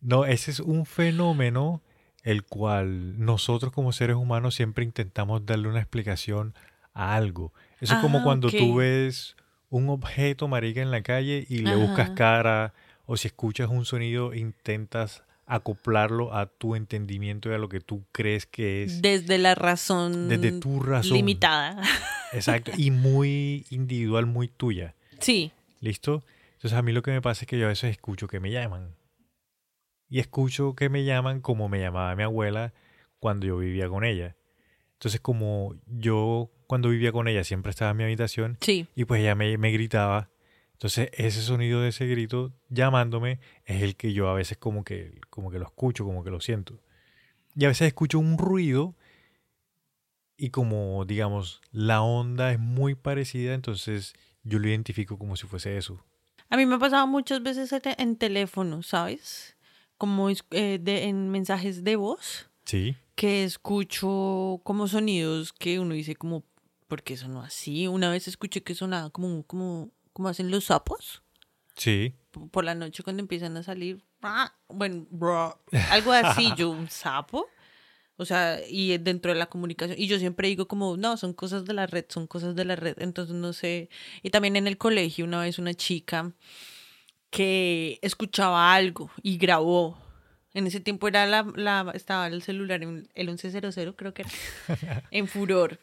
[0.00, 1.82] no, ese es un fenómeno
[2.22, 6.54] el cual nosotros como seres humanos siempre intentamos darle una explicación
[6.94, 7.52] a algo.
[7.80, 9.36] Eso es como Ah, cuando tú ves
[9.70, 12.74] un objeto marica en la calle y le buscas cara
[13.06, 18.04] o si escuchas un sonido intentas acoplarlo a tu entendimiento y a lo que tú
[18.12, 21.12] crees que es Desde la razón, desde tu razón.
[21.14, 21.82] limitada.
[22.32, 24.94] Exacto, y muy individual, muy tuya.
[25.18, 25.50] Sí.
[25.80, 26.22] ¿Listo?
[26.54, 28.50] Entonces a mí lo que me pasa es que yo a veces escucho que me
[28.52, 28.94] llaman.
[30.10, 32.74] Y escucho que me llaman como me llamaba mi abuela
[33.20, 34.36] cuando yo vivía con ella.
[34.94, 38.86] Entonces como yo cuando vivía con ella siempre estaba en mi habitación Sí.
[38.94, 40.28] y pues ella me, me gritaba.
[40.72, 45.20] Entonces ese sonido de ese grito llamándome es el que yo a veces como que,
[45.30, 46.80] como que lo escucho, como que lo siento.
[47.54, 48.94] Y a veces escucho un ruido
[50.36, 55.76] y como digamos la onda es muy parecida, entonces yo lo identifico como si fuese
[55.76, 56.02] eso.
[56.48, 59.56] A mí me ha pasado muchas veces en, en teléfono, ¿sabes?
[60.00, 62.48] Como eh, de, en mensajes de voz.
[62.64, 66.42] Sí, que escucho como sonidos que uno dice como,
[66.88, 67.86] ¿por qué sonó así?
[67.86, 71.22] Una vez escuché que sonaba como, como, como hacen los sapos
[71.76, 72.14] sí.
[72.50, 74.02] por la noche cuando empiezan a salir.
[74.70, 75.54] Bueno, bra",
[75.90, 77.46] algo así, yo un sapo.
[78.16, 79.98] O sea, y dentro de la comunicación.
[79.98, 82.74] Y yo siempre digo como, no, son cosas de la red, son cosas de la
[82.74, 82.96] red.
[83.00, 83.90] Entonces no sé.
[84.22, 86.32] Y también en el colegio una vez una chica
[87.30, 89.98] que escuchaba algo y grabó.
[90.52, 95.04] En ese tiempo era la, la estaba el celular, en el 1100 creo que era,
[95.10, 95.78] en furor.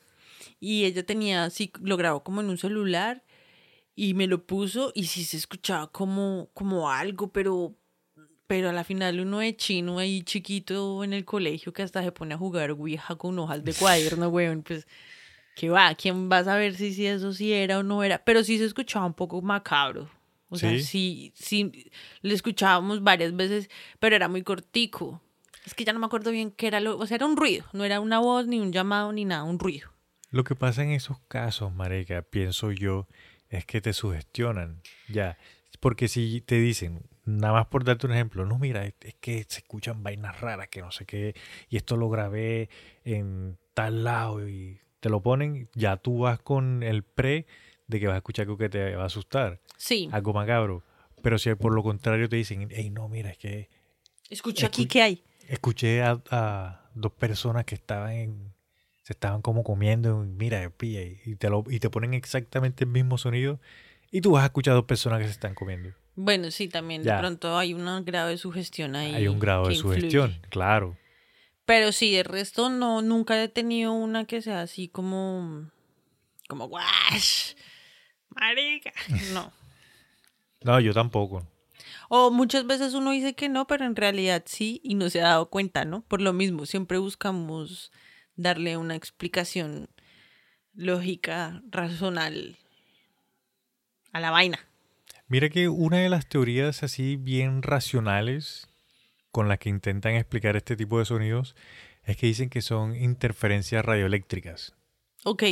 [0.60, 3.24] Y ella tenía, sí, lo grabó como en un celular
[3.96, 7.76] y me lo puso y sí se escuchaba como, como algo, pero,
[8.46, 12.12] pero a la final uno de chino ahí chiquito en el colegio que hasta se
[12.12, 14.86] pone a jugar Ouija con hojas de cuaderno, weón, pues,
[15.56, 15.96] ¿qué va?
[15.96, 18.24] ¿Quién va a saber si, si eso sí era o no era?
[18.24, 20.10] Pero sí se escuchaba un poco macabro.
[20.50, 21.34] O sea, ¿Sí?
[21.36, 25.22] sí, le escuchábamos varias veces, pero era muy cortico.
[25.66, 27.66] Es que ya no me acuerdo bien qué era lo, o sea, era un ruido,
[27.74, 29.90] no era una voz, ni un llamado, ni nada, un ruido.
[30.32, 33.08] Lo que pasa en esos casos, Mareca, pienso yo,
[33.50, 34.82] es que te sugestionan.
[35.10, 35.38] Ya.
[35.80, 39.60] Porque si te dicen, nada más por darte un ejemplo, no, mira, es que se
[39.60, 41.36] escuchan vainas raras, que no sé qué,
[41.70, 42.70] y esto lo grabé
[43.04, 47.46] en tal lado y te lo ponen, ya tú vas con el pre
[47.88, 50.10] de que vas a escuchar algo que te va a asustar, Sí.
[50.12, 50.84] algo macabro.
[51.22, 53.70] Pero si por lo contrario te dicen, hey, no, mira, es que
[54.30, 55.24] Escucha aquí qué hay.
[55.48, 58.54] Escuché a, a dos personas que estaban en,
[59.04, 62.90] se estaban como comiendo, y mira, pilla, y te, lo, y te ponen exactamente el
[62.90, 63.60] mismo sonido
[64.12, 65.92] y tú vas a escuchar a dos personas que se están comiendo.
[66.16, 67.14] Bueno, sí, también Ya.
[67.16, 69.14] de pronto hay un grado de sugestión ahí.
[69.16, 70.00] Hay un grado de influye.
[70.00, 70.98] sugestión, claro.
[71.66, 75.70] Pero sí, de resto no, nunca he tenido una que sea así como,
[76.48, 77.54] como guash,
[78.40, 78.92] marica.
[79.34, 79.52] No.
[80.62, 81.48] No, yo tampoco.
[82.10, 85.28] O muchas veces uno dice que no, pero en realidad sí y no se ha
[85.28, 86.02] dado cuenta, ¿no?
[86.02, 87.92] Por lo mismo, siempre buscamos
[88.36, 89.90] darle una explicación
[90.74, 92.58] lógica, razonal
[94.14, 94.60] a la vaina.
[95.28, 98.70] Mira que una de las teorías así bien racionales
[99.32, 101.56] con las que intentan explicar este tipo de sonidos
[102.04, 104.74] es que dicen que son interferencias radioeléctricas.
[105.26, 105.44] Ok,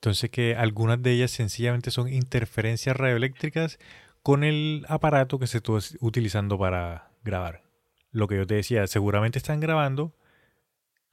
[0.00, 3.78] Entonces que algunas de ellas sencillamente son interferencias radioeléctricas
[4.22, 7.64] con el aparato que se estuvo utilizando para grabar.
[8.10, 10.16] Lo que yo te decía, seguramente están grabando,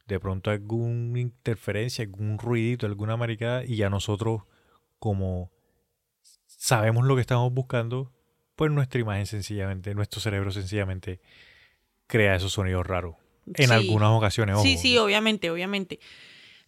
[0.07, 4.43] de pronto alguna interferencia, algún ruidito, alguna maricada, y ya nosotros
[4.99, 5.51] como
[6.45, 8.13] sabemos lo que estamos buscando,
[8.55, 11.19] pues nuestra imagen sencillamente, nuestro cerebro sencillamente
[12.07, 13.17] crea esos sonidos raros.
[13.53, 13.73] En Sí.
[13.73, 14.63] algunas ocasiones, ojo.
[14.63, 15.99] Sí, sí, obviamente, obviamente.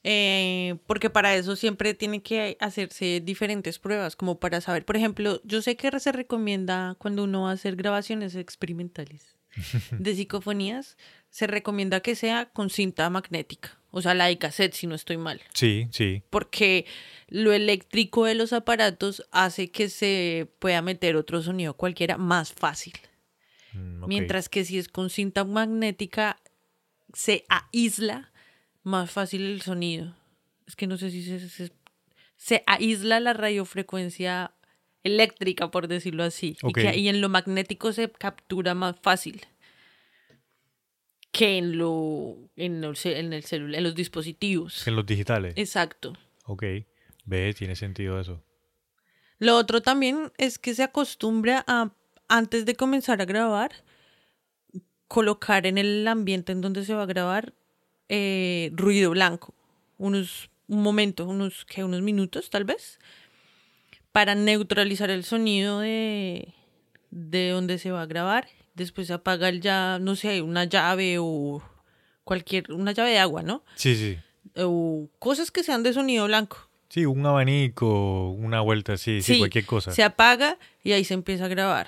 [0.03, 4.85] Eh, porque para eso siempre tiene que hacerse diferentes pruebas, como para saber.
[4.85, 9.35] Por ejemplo, yo sé que se recomienda cuando uno va a hacer grabaciones experimentales
[9.91, 10.97] de psicofonías,
[11.29, 15.17] se recomienda que sea con cinta magnética, o sea, la de cassette, si no estoy
[15.17, 15.41] mal.
[15.53, 16.23] Sí, sí.
[16.29, 16.85] Porque
[17.27, 22.93] lo eléctrico de los aparatos hace que se pueda meter otro sonido cualquiera más fácil.
[23.73, 24.07] Mm, ok.
[24.07, 26.39] Mientras que si es con cinta magnética,
[27.13, 28.28] se aísla
[28.89, 30.15] más fácil el sonido.
[30.67, 31.71] Es que no sé si se, se,
[32.36, 34.52] se aísla la radiofrecuencia
[35.04, 36.58] eléctrica, por decirlo así.
[36.62, 39.41] Y, que, y en lo magnético se captura más fácil
[41.32, 44.88] que en lo en, el, en el celular, en los dispositivos.
[44.88, 45.54] En los digitales.
[45.58, 46.13] Exacto.
[46.45, 46.63] Ok,
[47.25, 48.43] ve, tiene sentido eso.
[49.38, 51.91] Lo otro también es que se acostumbra a,
[52.28, 53.71] antes de comenzar a grabar,
[55.08, 57.54] colocar en el ambiente en donde se va a grabar
[58.10, 59.54] eh, ruido blanco.
[59.98, 61.84] Unos, un momento, unos, ¿qué?
[61.84, 63.00] unos minutos tal vez,
[64.12, 66.54] para neutralizar el sonido de,
[67.12, 68.48] de donde se va a grabar.
[68.76, 71.62] Después se apaga el ya, no sé, una llave o
[72.24, 73.63] cualquier, una llave de agua, ¿no?
[73.76, 74.17] Sí, sí.
[74.56, 76.69] O cosas que sean de sonido blanco.
[76.89, 79.91] Sí, un abanico, una vuelta, sí, sí, Sí, cualquier cosa.
[79.91, 81.88] Se apaga y ahí se empieza a grabar.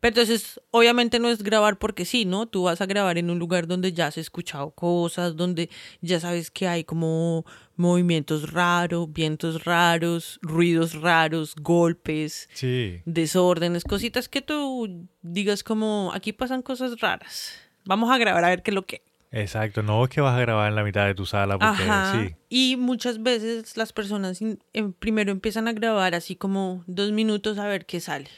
[0.00, 2.46] Pero entonces, obviamente no es grabar porque sí, ¿no?
[2.46, 5.68] Tú vas a grabar en un lugar donde ya has escuchado cosas, donde
[6.00, 7.44] ya sabes que hay como
[7.76, 16.32] movimientos raros, vientos raros, ruidos raros, golpes, Sí, desórdenes, cositas que tú digas como, aquí
[16.32, 17.52] pasan cosas raras.
[17.84, 19.02] Vamos a grabar a ver qué es lo que...
[19.30, 19.82] exacto.
[19.82, 22.12] No es que vas a grabar en la mitad de tu sala porque Ajá.
[22.12, 22.34] sí.
[22.48, 27.66] Y muchas veces las personas em- primero empiezan a grabar así como dos minutos a
[27.66, 28.28] ver qué sale.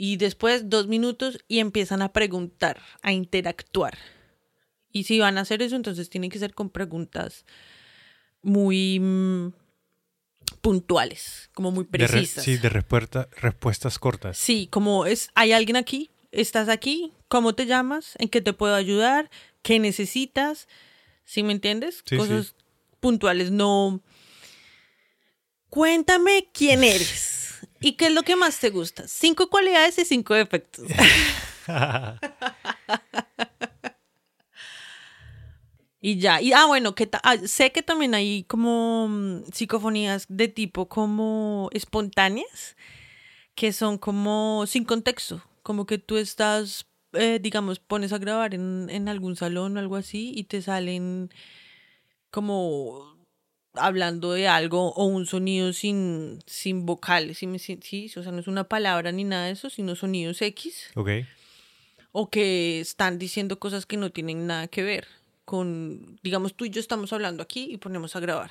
[0.00, 3.98] Y después dos minutos y empiezan a preguntar, a interactuar.
[4.92, 7.44] Y si van a hacer eso, entonces tienen que ser con preguntas
[8.40, 9.52] muy mm,
[10.60, 12.44] puntuales, como muy De precisas.
[12.44, 14.38] sí, de respuesta, respuestas cortas.
[14.38, 18.14] Sí, como es, hay alguien aquí, estás aquí, ¿cómo te llamas?
[18.18, 19.30] ¿En qué te puedo ayudar?
[19.62, 20.68] ¿Qué necesitas?
[21.24, 22.02] ¿Sí me entiendes?
[22.06, 22.54] Sí, Cosas
[23.00, 24.00] puntuales, no.
[25.68, 27.37] Cuéntame quién eres
[27.80, 29.06] y qué es lo que más te gusta.
[29.08, 30.86] Cinco cualidades y cinco defectos.
[36.00, 40.46] Y ya, y ah, bueno, que ah, sé que también hay como mm, psicofonías de
[40.48, 42.76] tipo como espontáneas,
[43.54, 48.88] que son como sin contexto, como que tú estás, eh, digamos, pones a grabar en,
[48.90, 51.30] en algún salón o algo así y te salen
[52.30, 53.17] como
[53.80, 57.46] hablando de algo o un sonido sin, sin vocales, ¿sí?
[57.46, 57.78] me- sí,
[58.16, 61.10] o sea, no es una palabra ni nada de eso, sino sonidos X ok.
[62.12, 65.06] o que están diciendo cosas que no tienen nada que ver
[65.44, 68.50] con, digamos, tú y yo estamos hablando aquí y ponemos a grabar.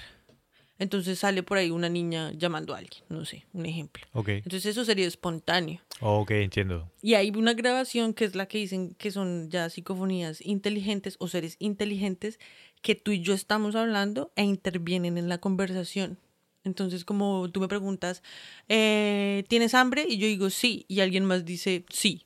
[0.80, 4.06] Entonces sale por ahí una niña llamando a alguien, no sé, un ejemplo.
[4.14, 4.30] Ok.
[4.30, 5.82] Entonces eso sería espontáneo.
[6.02, 6.92] Ok, entiendo.
[7.02, 11.28] Y hay una grabación que es la que dicen que son ya psicofonías inteligentes o
[11.28, 12.40] seres inteligentes
[12.82, 16.20] que tú y yo estamos hablando e intervienen en la conversación.
[16.64, 18.24] Entonces, como tú me preguntas,
[18.68, 20.06] eh, ¿tienes hambre?
[20.08, 22.26] Y yo digo sí, y alguien más dice sí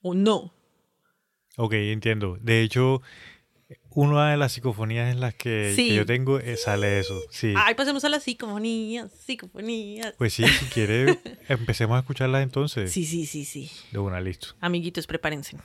[0.00, 0.52] o no.
[1.56, 2.38] Ok, entiendo.
[2.40, 3.02] De hecho,
[3.94, 5.94] Una de las psicofonías en las que, que Sí.
[5.94, 7.18] yo tengo eh, sale eso.
[7.30, 7.52] Sí.
[7.56, 10.14] Ay, pasemos a las psicofonías, psicofonías.
[10.18, 12.90] Pues sí, si quiere, empecemos a escucharlas entonces.
[12.92, 13.70] Sí, sí, sí, sí.
[13.90, 14.48] De una, listo.
[14.60, 15.56] Amiguitos, prepárense.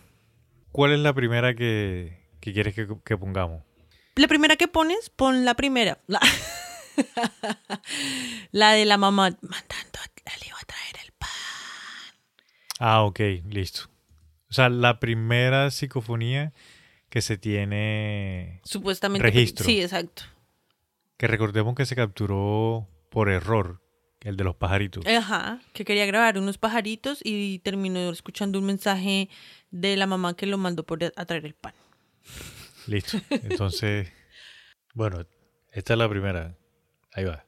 [0.73, 3.63] ¿Cuál es la primera que, que quieres que, que pongamos?
[4.17, 5.99] La primera que pones, pon la primera.
[6.07, 6.19] La,
[8.51, 11.29] la de la mamá mandando a Leo a traer el pan.
[12.79, 13.89] Ah, ok, listo.
[14.49, 16.51] O sea, la primera psicofonía
[17.09, 19.23] que se tiene, Supuestamente.
[19.23, 19.65] Registro.
[19.65, 20.23] Sí, exacto.
[21.17, 23.81] que recordemos que se capturó por error,
[24.21, 25.05] el de los pajaritos.
[25.05, 29.29] Ajá, que quería grabar unos pajaritos y terminó escuchando un mensaje
[29.69, 31.73] de la mamá que lo mandó por a traer el pan.
[32.87, 33.17] Listo.
[33.29, 34.07] Entonces,
[34.93, 35.25] bueno,
[35.71, 36.57] esta es la primera.
[37.13, 37.45] Ahí va.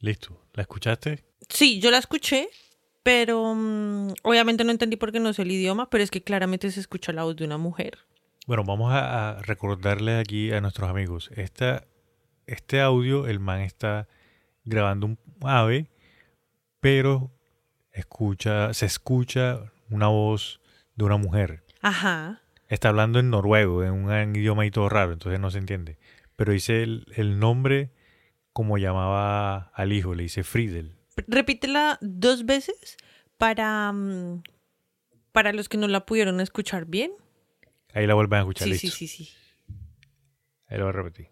[0.00, 0.40] Listo.
[0.52, 1.24] ¿La escuchaste?
[1.48, 2.48] Sí, yo la escuché,
[3.06, 6.68] pero mm, obviamente no entendí por qué no sé el idioma, pero es que claramente
[6.72, 7.98] se escucha la voz de una mujer.
[8.48, 11.30] Bueno, vamos a, a recordarle aquí a nuestros amigos.
[11.36, 11.84] Esta,
[12.48, 14.08] este audio, el man está
[14.64, 15.86] grabando un ave,
[16.80, 17.30] pero
[17.92, 20.60] escucha, se escucha una voz
[20.96, 21.62] de una mujer.
[21.82, 22.42] Ajá.
[22.66, 25.96] Está hablando en noruego, en un idioma ahí todo raro, entonces no se entiende.
[26.34, 27.92] Pero dice el, el nombre
[28.52, 30.96] como llamaba al hijo, le dice Friedel.
[31.26, 32.96] Repítela dos veces
[33.38, 34.42] para, mm,
[35.32, 37.12] para los que no la pudieron escuchar bien.
[37.94, 38.88] Ahí la vuelven a escuchar, Sí, listo.
[38.90, 39.32] sí, sí, sí.
[40.68, 41.28] Ahí lo voy a repetir.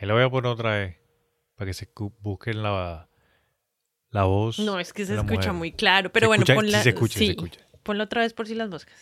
[0.00, 0.96] Ahí la voy a poner otra vez
[1.56, 1.88] para que se
[2.20, 3.08] busquen la,
[4.10, 4.58] la voz.
[4.58, 5.52] No, es que se escucha mujer.
[5.52, 6.10] muy claro.
[6.10, 6.78] Pero Se bueno, escucha- ponla.
[6.78, 7.60] sí se escucha, se escucha.
[7.82, 8.98] Ponla otra vez por si las moscas.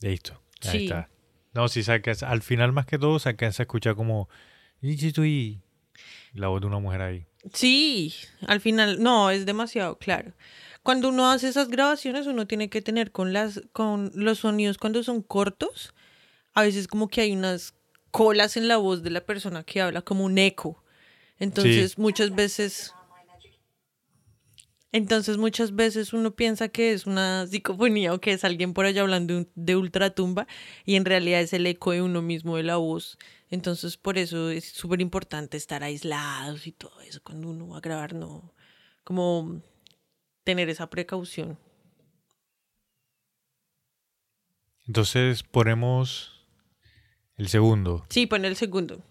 [0.00, 0.40] Listo.
[0.62, 0.84] Ahí Sí.
[0.84, 1.08] está.
[1.54, 1.82] No, si
[2.22, 4.28] al final más que todo se alcanza a escuchar como
[6.34, 7.26] la voz de una mujer ahí.
[7.52, 8.14] Sí,
[8.46, 10.32] al final, no, es demasiado claro.
[10.82, 15.02] Cuando uno hace esas grabaciones, uno tiene que tener con las, con los sonidos cuando
[15.02, 15.94] son cortos,
[16.56, 17.74] a veces como que hay unas
[18.10, 20.82] colas en la voz de la persona que habla, como un eco.
[21.38, 22.92] Entonces, muchas veces.
[24.90, 29.02] Entonces, muchas veces uno piensa que es una psicofonía o que es alguien por allá
[29.02, 30.46] hablando de- de ultratumba
[30.86, 33.18] y en realidad es el eco de uno mismo de la voz.
[33.50, 37.80] Entonces, por eso es súper importante estar aislados y todo eso cuando uno va a
[37.82, 38.54] grabar, no.
[39.04, 39.60] Como
[40.44, 41.58] tener esa precaución.
[44.86, 46.35] Entonces ponemos
[47.36, 48.04] el segundo.
[48.08, 49.02] Sí, pon el segundo.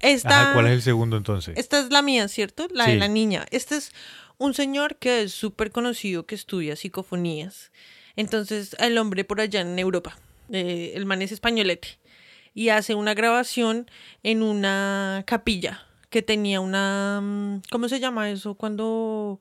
[0.00, 1.56] Esta, Ajá, ¿cuál es el segundo entonces?
[1.56, 2.66] esta es la mía, ¿cierto?
[2.72, 3.46] La de la niña.
[3.50, 3.92] Este es
[4.36, 7.70] un señor que es súper conocido que estudia psicofonías.
[8.16, 10.18] Entonces, el hombre por allá en Europa,
[10.50, 11.98] eh, el man es españolete,
[12.52, 13.90] y hace una grabación
[14.22, 17.20] en una capilla que tenía una...
[17.22, 18.54] mm, ¿Cómo se llama eso?
[18.54, 19.40] Cuando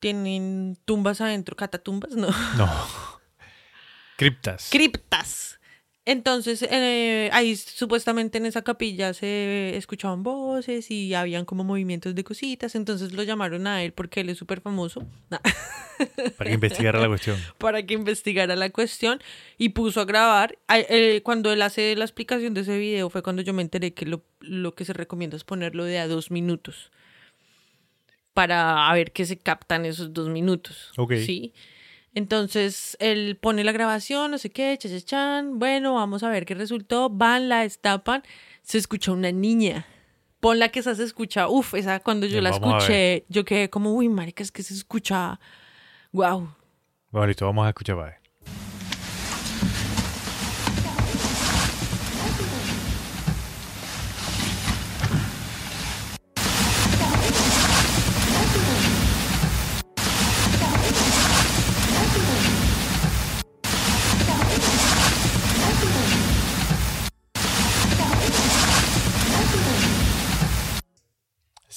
[0.00, 2.28] tienen tumbas adentro, catatumbas, no.
[2.56, 2.68] No.
[4.16, 4.68] Criptas.
[4.70, 5.59] criptas.
[6.06, 12.24] Entonces, eh, ahí supuestamente en esa capilla se escuchaban voces y habían como movimientos de
[12.24, 12.74] cositas.
[12.74, 15.06] Entonces lo llamaron a él porque él es súper famoso
[16.38, 17.38] para que investigara la cuestión.
[17.58, 19.20] para que investigara la cuestión
[19.58, 20.58] y puso a grabar.
[20.66, 23.92] Ay, eh, cuando él hace la explicación de ese video fue cuando yo me enteré
[23.92, 26.90] que lo, lo que se recomienda es ponerlo de a dos minutos
[28.32, 30.92] para ver qué se captan esos dos minutos.
[30.96, 31.14] Ok.
[31.26, 31.52] ¿Sí?
[32.14, 35.58] Entonces él pone la grabación, no sé qué, chachachan.
[35.58, 37.08] Bueno, vamos a ver qué resultó.
[37.08, 38.22] Van, la destapan.
[38.62, 39.86] Se escucha una niña.
[40.40, 41.48] Ponla que esa se escucha.
[41.48, 44.74] Uf, esa cuando yo Bien, la escuché, yo quedé como, uy, marica, es que se
[44.74, 45.38] escucha.
[46.12, 46.54] Wow.
[47.10, 48.19] Bueno, listo, vamos a escuchar para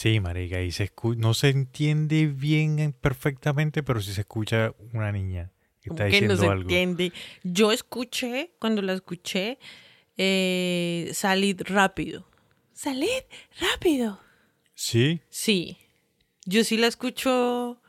[0.04, 4.74] Sí, marica, y se escu- no se entiende bien eh, perfectamente, pero sí se escucha
[4.91, 5.49] una niña
[5.82, 6.62] que está que no diciendo se algo.
[6.64, 7.14] entiende.
[7.43, 9.60] Yo escuché, cuando la escuché,
[10.18, 12.28] eh, Salid rápido.
[12.74, 13.08] salid,
[13.62, 14.20] rápido.
[14.76, 15.22] Sí.
[15.30, 15.78] Sí.
[16.45, 17.80] Yo sí la escucho.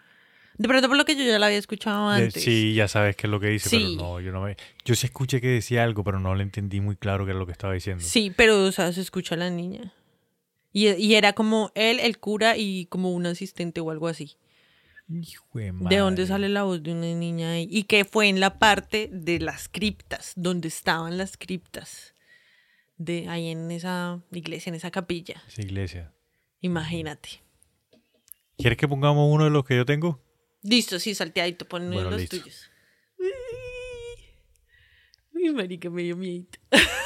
[0.56, 2.40] De pronto por lo que yo ya la había escuchado antes.
[2.44, 3.96] sí, ya sabes qué es lo que dice, Sí.
[3.96, 4.56] pero no, yo no me...
[4.84, 7.46] Yo sí escuché que decía algo, pero no le entendí muy claro qué era lo
[7.46, 8.04] que estaba diciendo.
[8.04, 9.92] Sí, pero, o sea, se escucha a la niña.
[10.74, 14.36] Y, y era como él, el cura y como un asistente o algo así.
[15.08, 16.26] Hijo de ¿De dónde madre.
[16.26, 17.68] sale la voz de una niña ahí?
[17.70, 22.14] Y que fue en la parte de las criptas, donde estaban las criptas.
[22.96, 25.42] De ahí en esa iglesia, en esa capilla.
[25.46, 26.12] Esa iglesia.
[26.60, 27.42] Imagínate.
[28.58, 30.20] ¿Quieres que pongamos uno de los que yo tengo?
[30.62, 32.38] Listo, sí, salteadito, pon uno de los listo.
[32.38, 32.70] tuyos.
[35.34, 36.46] Uy, marica, me dio miedo.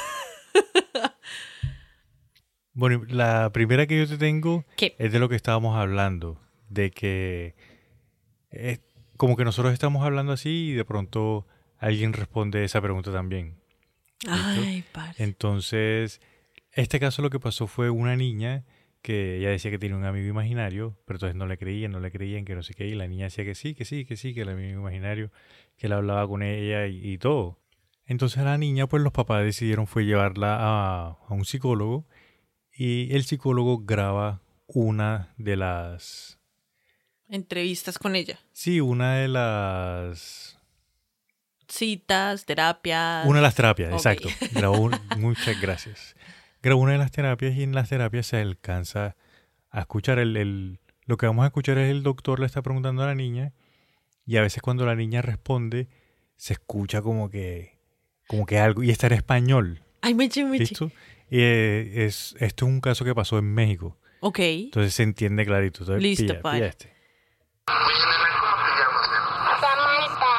[2.79, 4.95] Bueno, la primera que yo te tengo ¿Qué?
[4.99, 7.53] es de lo que estábamos hablando, de que
[8.51, 8.79] es
[9.17, 11.45] como que nosotros estamos hablando así y de pronto
[11.77, 13.55] alguien responde esa pregunta también.
[14.29, 15.21] Ay, parce.
[15.21, 16.21] Entonces,
[16.71, 18.63] este caso lo que pasó fue una niña
[19.01, 22.11] que ella decía que tenía un amigo imaginario, pero entonces no le creían, no le
[22.11, 24.33] creían, que no sé qué, y la niña decía que sí, que sí, que sí,
[24.33, 25.33] que el amigo imaginario,
[25.75, 27.59] que él hablaba con ella y, y todo.
[28.05, 32.07] Entonces a la niña, pues los papás decidieron fue llevarla a, a un psicólogo
[32.81, 36.39] y el psicólogo graba una de las...
[37.27, 38.39] Entrevistas con ella.
[38.53, 40.57] Sí, una de las...
[41.67, 43.25] Citas, terapias.
[43.27, 44.29] Una de las terapias, exacto.
[44.53, 46.15] Grabó un- muchas gracias.
[46.63, 49.15] Grabó una de las terapias y en las terapias se alcanza
[49.69, 53.03] a escuchar el, el- lo que vamos a escuchar es el doctor le está preguntando
[53.03, 53.53] a la niña
[54.25, 55.87] y a veces cuando la niña responde
[56.37, 57.77] se escucha como que
[58.27, 60.59] como que algo y está en español, Ay, meche, meche.
[60.69, 60.91] ¿listo?
[61.29, 64.39] Y, eh, es esto es un caso que pasó en México, Ok.
[64.39, 65.79] entonces se entiende clarito.
[65.81, 66.55] Entonces, Listo, pilla- para.
[66.55, 66.95] pilla este.
[67.67, 69.59] Oye, nena, ¿cómo te llamas, nena?
[69.61, 70.33] Samantha,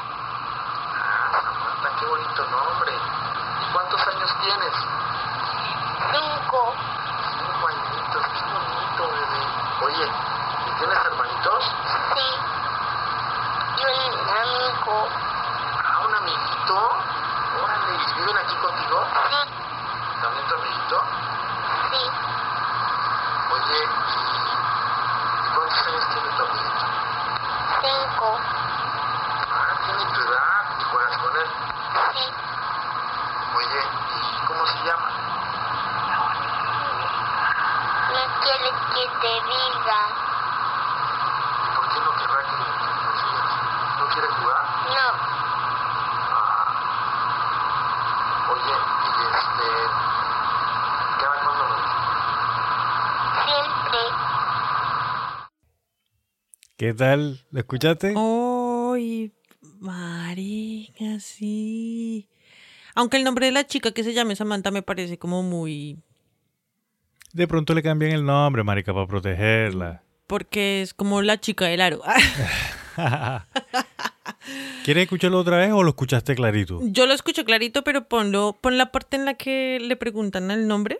[0.93, 2.93] Ah, Samantha, qué bonito nombre.
[2.93, 4.75] ¿Y cuántos años tienes?
[6.11, 6.75] cinco,
[7.39, 9.43] Cinco añitos, qué bonito, bebé.
[9.87, 11.63] Oye, ¿y tienes hermanitos?
[12.15, 12.29] sí.
[13.79, 16.77] Y un amigo, Ah, un amiguito.
[17.63, 18.99] Órale, ¿y viven aquí contigo?
[19.31, 19.39] sí,
[20.21, 21.03] ¿También tu amiguito?
[21.91, 22.03] sí.
[23.53, 24.19] Oye, ¿y,
[25.47, 26.85] ¿y cuántos años tiene tu amiguito?
[27.83, 28.29] Cinco,
[29.53, 31.49] Ah, tiene tu edad y juegas con él.
[32.15, 32.25] sí.
[33.57, 33.81] Oye,
[34.13, 35.09] ¿y cómo se llama?
[38.13, 40.01] No quiere que te diga.
[41.65, 43.51] ¿Y por qué no querrá que que nos digas?
[43.99, 44.63] ¿No quiere jugar?
[44.91, 45.07] No,
[46.33, 46.65] Ah.
[48.53, 49.69] Oye, y este...
[51.21, 51.91] ¿Cada cuándo lo ves?
[53.45, 54.03] siempre.
[56.81, 57.39] ¿Qué tal?
[57.51, 58.15] ¿Lo escuchaste?
[58.17, 59.35] Ay,
[59.81, 62.27] marica, sí.
[62.95, 65.99] Aunque el nombre de la chica que se llame Samantha me parece como muy...
[67.35, 70.03] De pronto le cambian el nombre, marica, para protegerla.
[70.27, 72.01] Porque es como la chica del aro.
[74.83, 76.81] ¿Quieres escucharlo otra vez o lo escuchaste clarito?
[76.85, 80.67] Yo lo escucho clarito, pero ponlo, pon la parte en la que le preguntan el
[80.67, 80.99] nombre.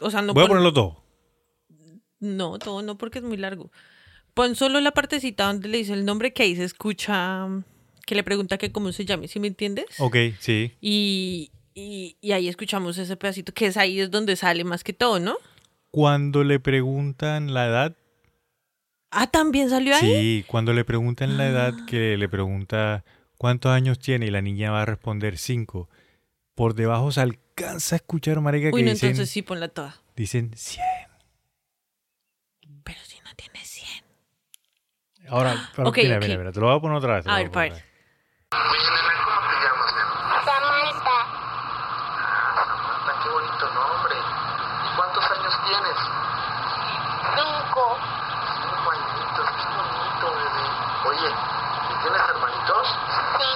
[0.00, 1.04] O sea, no Voy a pon- ponerlo todo.
[2.18, 3.70] No, todo no, porque es muy largo.
[4.38, 7.48] Pon solo la partecita donde le dice el nombre que ahí se escucha
[8.06, 9.86] que le pregunta que cómo se llame, ¿sí me entiendes?
[9.98, 10.76] Ok, sí.
[10.80, 14.92] Y, y, y ahí escuchamos ese pedacito, que es ahí es donde sale más que
[14.92, 15.36] todo, ¿no?
[15.90, 17.96] Cuando le preguntan la edad,
[19.10, 20.02] Ah, también salió ahí.
[20.02, 23.04] sí, cuando le preguntan la edad, que le pregunta
[23.38, 25.88] cuántos años tiene y la niña va a responder cinco,
[26.54, 30.00] por debajo se alcanza a escuchar, marica, que Uy, no, dicen, entonces sí, ponla toda.
[30.14, 30.84] dicen 100.
[32.84, 34.04] Pero si no tiene 100.
[35.30, 36.22] Ahora, pero Ok, mira, ok.
[36.22, 37.24] mira, mira, te lo voy a poner otra vez.
[37.24, 37.84] te A ver, poner pa' otra ver.
[37.84, 37.84] vez.
[38.48, 40.12] Oye, nena, ¿cómo te llamas, nena?
[40.44, 41.18] Samantha,
[42.18, 44.16] Ah, Samantha, qué bonito nombre.
[44.18, 45.98] ¿Y cuántos años tienes?
[47.36, 47.84] cinco,
[48.56, 50.64] Cinco añitos, qué bonito, bebé.
[51.08, 52.86] Oye, ¿y tienes hermanitos?
[53.38, 53.50] sí.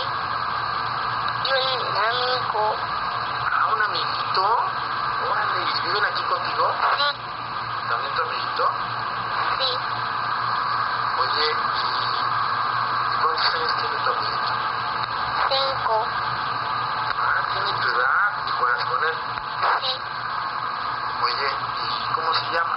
[1.43, 2.77] Y un amigo,
[3.53, 4.45] Ah, un amiguito.
[5.31, 6.67] Órale, ¿y viven aquí contigo?
[6.99, 7.09] sí,
[7.89, 8.65] ¿También tu amiguito?
[11.33, 11.55] Oye, ¿y,
[13.15, 14.53] ¿y cuántos años tiene tu amiguito?
[15.49, 15.97] Cinco,
[17.19, 19.17] Ah, tiene tu edad y juegas con él.
[19.81, 19.93] sí.
[21.25, 21.49] Oye,
[21.83, 22.77] ¿y cómo se llama?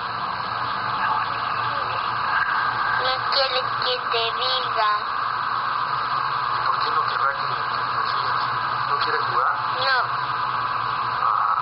[3.03, 4.91] No quiere que te diga.
[6.53, 8.43] ¿Y por qué no querrá que, que nos digas?
[8.89, 9.51] ¿No quiere jugar?
[9.79, 9.97] No,
[11.27, 11.57] Ah.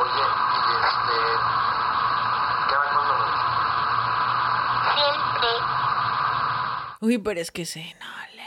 [0.00, 1.16] Oye, y este...
[2.70, 3.34] ¿Cada cuándo lo ves?
[4.94, 5.50] siempre.
[7.04, 8.42] Uy, pero es que se no le...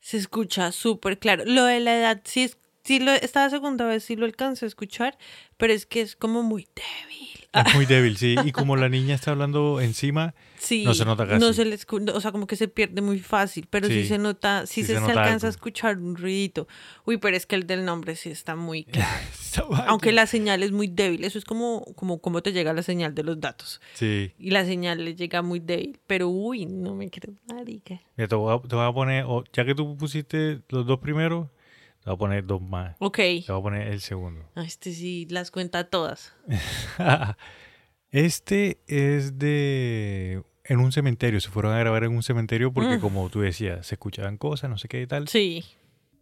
[0.00, 1.44] Se escucha súper claro.
[1.46, 2.50] Lo de la edad sí
[2.84, 5.16] sí lo, esta segunda vez sí lo alcancé a escuchar,
[5.56, 7.31] pero es que es como muy débil.
[7.52, 8.34] Es muy débil, sí.
[8.44, 11.54] Y como la niña está hablando encima, sí, no se nota No casi.
[11.54, 11.78] se le
[12.12, 14.80] o sea, como que se pierde muy fácil, pero sí, Sí, se nota, sí, sí
[14.82, 15.56] se, se se nota alcanza a algo.
[15.56, 16.66] escuchar un ruidito.
[17.04, 18.86] Uy, pero es que el del nombre sí está muy
[19.86, 23.14] Aunque la señal es muy débil, eso es como, como cómo te llega la señal
[23.14, 23.80] de los datos.
[23.92, 24.32] Sí.
[24.38, 28.00] Y la señal le llega muy débil, pero uy, no me creo marica.
[28.16, 31.00] Mira, te voy a, te voy a poner, o- ya que tú pusiste los dos
[31.00, 31.48] primeros,
[32.02, 32.96] te voy a poner dos más.
[32.98, 33.16] Ok.
[33.16, 34.48] Te voy a poner el segundo.
[34.54, 36.34] Ah, Este sí las cuenta todas.
[38.10, 40.42] Este es de...
[40.64, 43.00] En un cementerio, se fueron a grabar en un cementerio porque Mm.
[43.00, 45.26] como tú decías, se escuchaban cosas, no sé qué y tal.
[45.28, 45.64] Sí.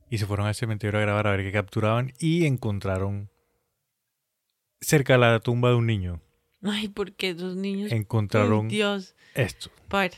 [0.09, 3.29] Y se fueron al cementerio a grabar a ver qué capturaban y encontraron
[4.81, 6.23] cerca de la tumba de un niño.
[6.63, 7.93] Ay, porque esos niños.
[7.93, 9.15] Encontraron Dios.
[9.35, 9.71] esto.
[9.89, 10.15] Para.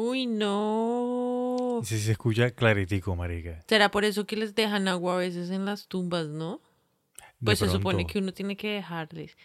[0.00, 1.80] Uy, no.
[1.82, 3.64] Sí se escucha claritico, marica.
[3.66, 6.60] Será por eso que les dejan agua a veces en las tumbas, ¿no?
[7.44, 9.36] Pues se supone que uno tiene que dejarles.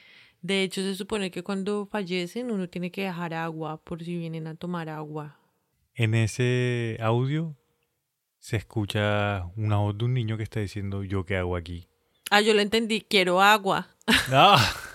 [0.43, 4.45] De hecho, se supone que cuando fallecen uno tiene que dejar agua por si vienen
[4.45, 5.39] a tomar agua.
[5.95, 7.57] En ese audio
[8.37, 11.87] se escucha una voz de un niño que está diciendo yo qué hago aquí.
[12.29, 13.87] Ah, yo lo entendí, quiero agua.
[14.29, 14.71] ¡Ah!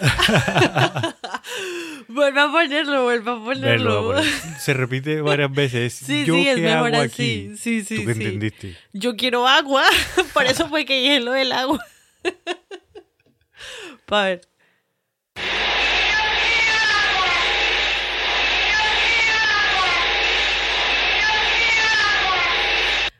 [2.08, 4.14] Vuelva a ponerlo, vuelva a ponerlo.
[4.58, 5.92] Se repite varias veces.
[5.94, 7.48] Sí, yo sí, es qué mejor hago así.
[7.50, 7.56] aquí.
[7.56, 8.22] Sí, sí, ¿Tú qué sí.
[8.24, 8.76] entendiste?
[8.92, 9.84] Yo quiero agua.
[10.34, 11.84] Por eso fue que dije lo del agua.
[14.06, 14.40] Pa' ver.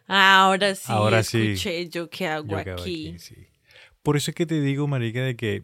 [0.07, 1.53] Ahora sí, Ahora sí.
[1.53, 3.09] escuché yo qué hago Yo aquí.
[3.11, 3.35] aquí, sí.
[4.03, 5.63] Por eso es que te digo, marica, de que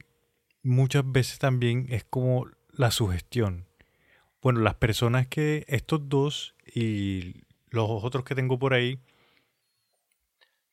[0.67, 3.67] muchas veces también es como la sugestión.
[4.43, 7.35] Bueno, las personas que estos dos y
[7.71, 8.99] los otros que tengo por ahí,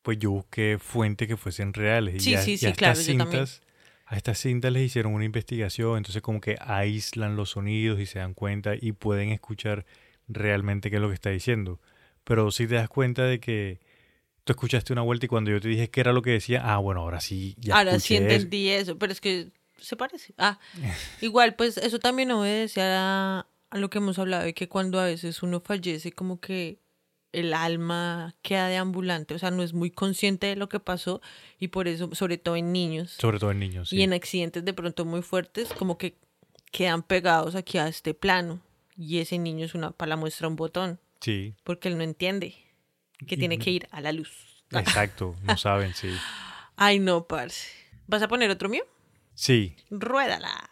[0.02, 2.16] pues yo busqué fuentes que fuesen reales.
[2.16, 3.62] Y Sí, sí, y sí, a claro, estas cintas,
[4.06, 8.20] a estas cintas les hicieron una investigación, entonces como que aíslan los sonidos y se
[8.20, 9.86] dan cuenta y pueden escuchar
[10.28, 11.80] realmente qué es lo que está diciendo.
[12.24, 13.80] Pero si te das cuenta de que
[14.44, 16.78] tú escuchaste una vuelta y cuando yo te dije qué era lo que decía, ah,
[16.78, 18.34] bueno, ahora sí, ya Ahora sí escuché eso.
[18.36, 20.34] entendí eso, pero es que se parece.
[20.38, 20.60] Ah,
[21.22, 25.06] igual, pues eso también obedece a, a lo que hemos hablado de que cuando a
[25.06, 26.80] veces uno fallece, como que
[27.32, 31.20] el alma queda deambulante, o sea, no es muy consciente de lo que pasó
[31.58, 33.98] y por eso, sobre todo en niños Sobre todo en niños, sí.
[33.98, 36.16] y en accidentes de pronto muy fuertes, como que
[36.72, 38.62] quedan pegados aquí a este plano
[38.96, 42.54] y ese niño es una para la muestra un botón, Sí, porque él no entiende
[43.28, 44.64] que Y- tiene que ir a la luz.
[44.72, 46.10] exacto, no saben, sí.
[46.76, 47.70] Ay, no, parce.
[48.06, 48.84] ¿Vas a poner otro mío?
[49.36, 50.70] Sí, Ruédala.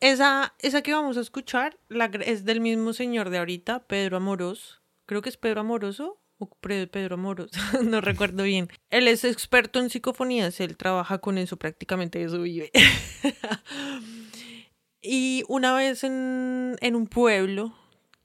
[0.00, 4.82] Esa, esa que vamos a escuchar la, es del mismo señor de ahorita, Pedro Amorós.
[5.06, 7.50] Creo que es Pedro Amoroso o Pedro Amorós,
[7.82, 8.68] no recuerdo bien.
[8.90, 12.70] Él es experto en psicofonías, él trabaja con eso prácticamente, eso vive.
[15.00, 17.74] y una vez en, en un pueblo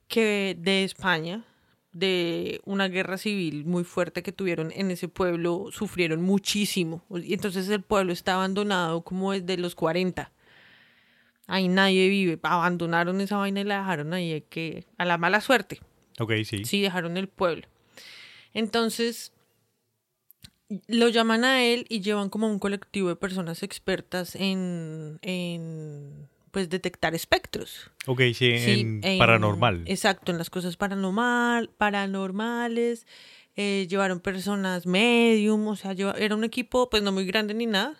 [0.08, 1.46] que de España,
[1.92, 7.04] de una guerra civil muy fuerte que tuvieron en ese pueblo, sufrieron muchísimo.
[7.10, 10.32] Y entonces el pueblo está abandonado como desde los 40.
[11.46, 12.38] Ahí nadie vive.
[12.42, 15.80] Abandonaron esa vaina y la dejaron ahí que, a la mala suerte.
[16.18, 16.64] ok, sí.
[16.64, 17.68] Sí, dejaron el pueblo.
[18.54, 19.32] Entonces,
[20.86, 26.68] lo llaman a él y llevan como un colectivo de personas expertas en, en pues,
[26.68, 27.90] detectar espectros.
[28.06, 29.82] Ok, sí, Sí, en en- paranormal.
[29.86, 33.06] Exacto, en las cosas paranormal, paranormales.
[33.56, 37.66] eh, llevaron personas medium, o sea, lleva- era un equipo pues no muy grande ni
[37.66, 37.94] nada,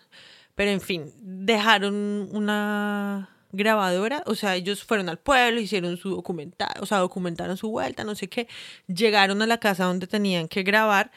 [0.55, 1.93] pero en fin, dejaron
[2.31, 7.69] una grabadora, o sea, ellos fueron al pueblo, hicieron su documental, o sea, documentaron su
[7.69, 8.47] vuelta, no sé qué,
[8.87, 11.11] llegaron a la casa donde tenían que grabar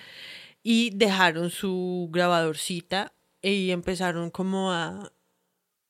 [0.62, 5.12] y dejaron su grabadorcita y empezaron como a, a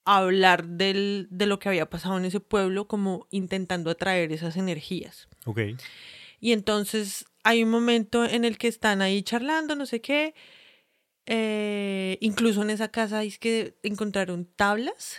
[0.07, 5.29] hablar del, de lo que había pasado en ese pueblo, como intentando atraer esas energías.
[5.45, 5.61] Ok,
[6.41, 10.35] Y entonces hay un momento en el que están ahí charlando, no sé qué.
[11.27, 15.17] eh, incluso en esa casa es que encontraron tablas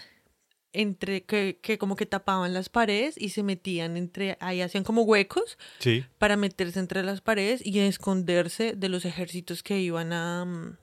[0.73, 5.01] entre que, que como que tapaban las paredes y se metían entre ahí hacían como
[5.03, 6.05] huecos sí.
[6.17, 10.77] para meterse entre las paredes y esconderse de los ejércitos que iban a, mm,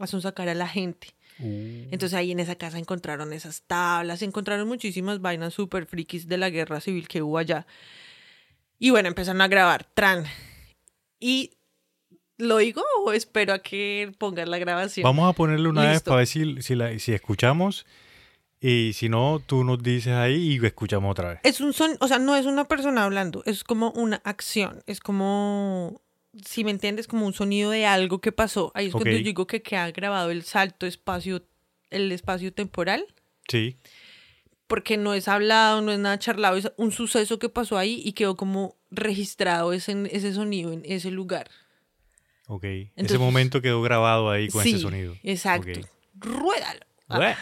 [0.00, 1.08] a sonsacar a la gente.
[1.38, 6.38] Uh, Entonces ahí en esa casa encontraron esas tablas, encontraron muchísimas vainas súper frikis de
[6.38, 7.66] la guerra civil que hubo allá.
[8.78, 10.24] Y bueno, empezaron a grabar, tran.
[11.20, 11.52] Y
[12.38, 15.04] lo digo o espero a que pongas la grabación.
[15.04, 17.86] Vamos a ponerle una vez para ver si, si, la- si escuchamos
[18.60, 21.40] Y si no, tú nos dices ahí y escuchamos otra vez.
[21.42, 25.00] Es un son, o sea, no es una persona hablando, es como una acción, es
[25.00, 26.00] como,
[26.44, 28.72] si me entiendes, como un sonido de algo que pasó.
[28.74, 29.16] Ahí es cuando Ok.
[29.16, 31.42] yo digo que queda grabado el salto espacio,
[31.90, 33.06] el espacio temporal,
[33.48, 33.76] Sí.
[34.66, 38.12] porque no es hablado, no es nada charlado, es un suceso que pasó ahí y
[38.12, 41.48] quedó como registrado ese, ese sonido en ese lugar.
[42.48, 42.64] Ok.
[42.64, 45.14] Ese Entonces- momento quedó grabado ahí con sí, ese sonido.
[45.22, 45.70] Exacto.
[45.80, 45.86] Ok.
[46.18, 46.80] Ruédalo.
[47.08, 47.36] Ah,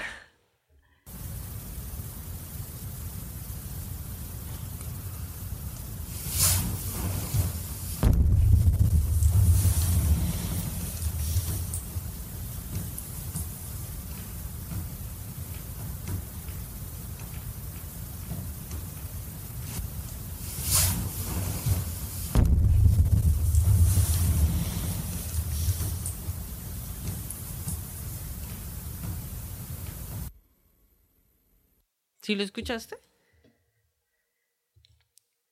[32.24, 32.96] ¿Sí lo escuchaste?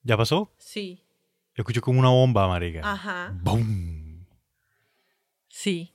[0.03, 0.55] ¿Ya pasó?
[0.57, 1.05] Sí.
[1.55, 2.81] Yo escucho como una bomba, marica.
[2.83, 3.31] Ajá.
[3.43, 4.25] ¡Bum!
[5.49, 5.93] Sí.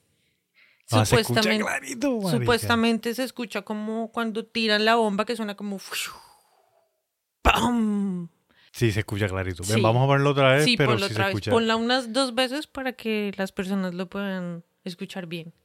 [0.92, 2.38] Ah, se escucha Supuestamente, clarito, marica.
[2.38, 5.80] supuestamente se escucha como cuando tiran la bomba que suena como
[7.42, 8.30] ¡Pam!
[8.72, 9.64] Sí, se escucha clarito.
[9.64, 9.82] Ven, Sí.
[9.82, 11.28] vamos a ponerlo otra vez, Sí, pero sí otra se vez.
[11.30, 11.52] escucha.
[11.52, 15.56] Ponla unas dos veces para que las personas lo puedan escuchar bien.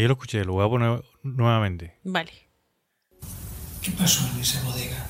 [0.00, 1.98] Yo lo escuché, lo voy a poner nuevamente.
[2.04, 2.32] Vale.
[3.82, 5.06] ¿Qué pasó en esa bodega?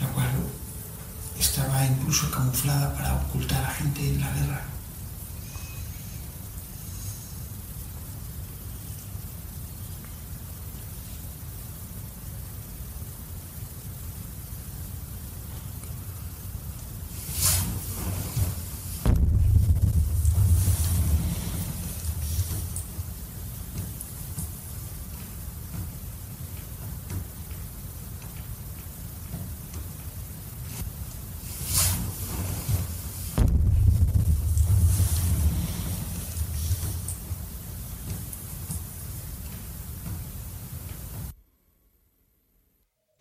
[0.00, 0.28] La cual
[1.38, 4.73] estaba incluso camuflada para ocultar a gente en la guerra.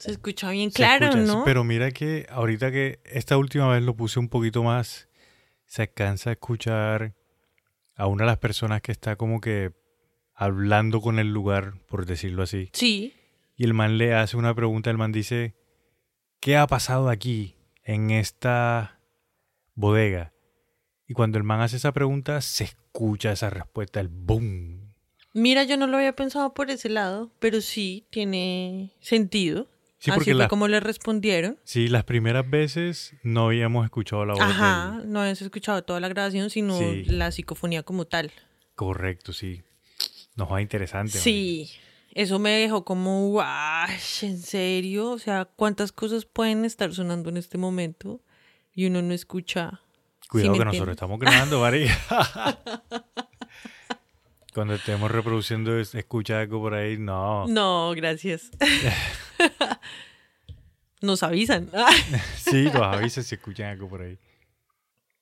[0.04, 1.45] Se escucha bien Se claro, escucha, ¿no?
[1.45, 5.08] Pero mira que ahorita que esta última vez lo puse un poquito más,
[5.66, 7.16] se alcanza a escuchar
[7.95, 9.72] a una de las personas que está como que
[10.34, 12.70] hablando con el lugar, por decirlo así.
[12.74, 13.14] Sí.
[13.56, 15.56] Y el man le hace una pregunta, el man dice,
[16.41, 18.99] ¿qué ha pasado aquí en esta
[19.76, 20.34] bodega?
[21.08, 24.93] Y cuando el man hace esa pregunta, se escucha esa respuesta, el boom.
[25.32, 29.70] Mira, yo no lo había pensado por ese lado, pero sí tiene sentido.
[30.04, 31.58] Sí, Así fue la- como le respondieron.
[31.64, 36.01] Sí, las primeras veces no habíamos escuchado la voz Ajá, del- no habías escuchado toda
[36.01, 37.06] la grabación, sino Sí.
[37.06, 38.30] la psicofonía como tal.
[38.76, 39.64] Correcto, sí.
[40.36, 41.18] Nos va interesante.
[41.18, 41.72] Sí,
[42.12, 43.88] eso me dejó como, guau,
[44.24, 45.10] ¿en serio?
[45.12, 48.20] O sea, ¿cuántas cosas pueden estar sonando en este momento
[48.74, 49.66] y uno no escucha?
[49.66, 49.80] marica.
[50.20, 51.97] ¿Sí Cuidado que nosotros estamos grabando, María.
[54.54, 57.47] Cuando estemos reproduciendo, es- escucha algo por ahí, no.
[57.47, 58.51] No, gracias.
[61.01, 61.70] Nos avisan.
[62.38, 64.20] Sí, los avisas si escuchan algo por ahí.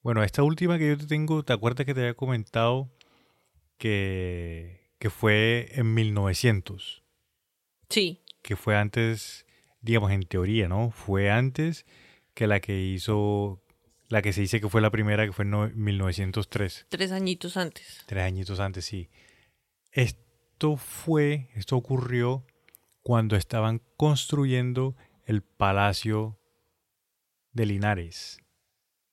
[0.04, 2.92] Bueno, esta última que yo te tengo, ¿te acuerdas que te había comentado
[3.78, 7.04] que, que fue en 1900?
[7.90, 9.46] sí, Que fue antes,
[9.82, 10.92] digamos, en teoría, ¿no?
[10.92, 11.86] Fue antes
[12.34, 13.61] que la que hizo,
[14.12, 16.86] la que se dice que fue la primera, que fue en no- 1903.
[16.90, 18.04] tres añitos antes.
[18.06, 19.10] Tres añitos antes, sí.
[19.92, 22.46] Esto fue, esto ocurrió
[23.02, 24.96] cuando estaban construyendo
[25.26, 26.38] el Palacio
[27.54, 28.40] de Linares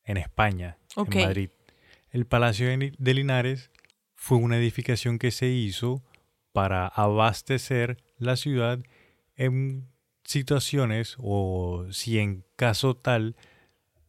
[0.05, 1.51] en España, en Madrid.
[2.11, 3.71] El Palacio de Linares
[4.15, 6.03] fue una edificación que se hizo
[6.53, 8.81] para abastecer la ciudad
[9.37, 9.89] en
[10.25, 13.37] situaciones o si en caso tal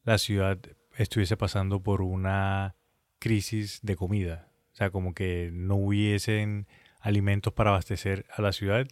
[0.03, 0.57] la ciudad
[1.04, 2.76] estuviese pasando por una
[3.20, 4.52] crisis de comida.
[4.74, 6.68] O sea, como que no hubiesen
[7.00, 8.88] alimentos para abastecer a la ciudad.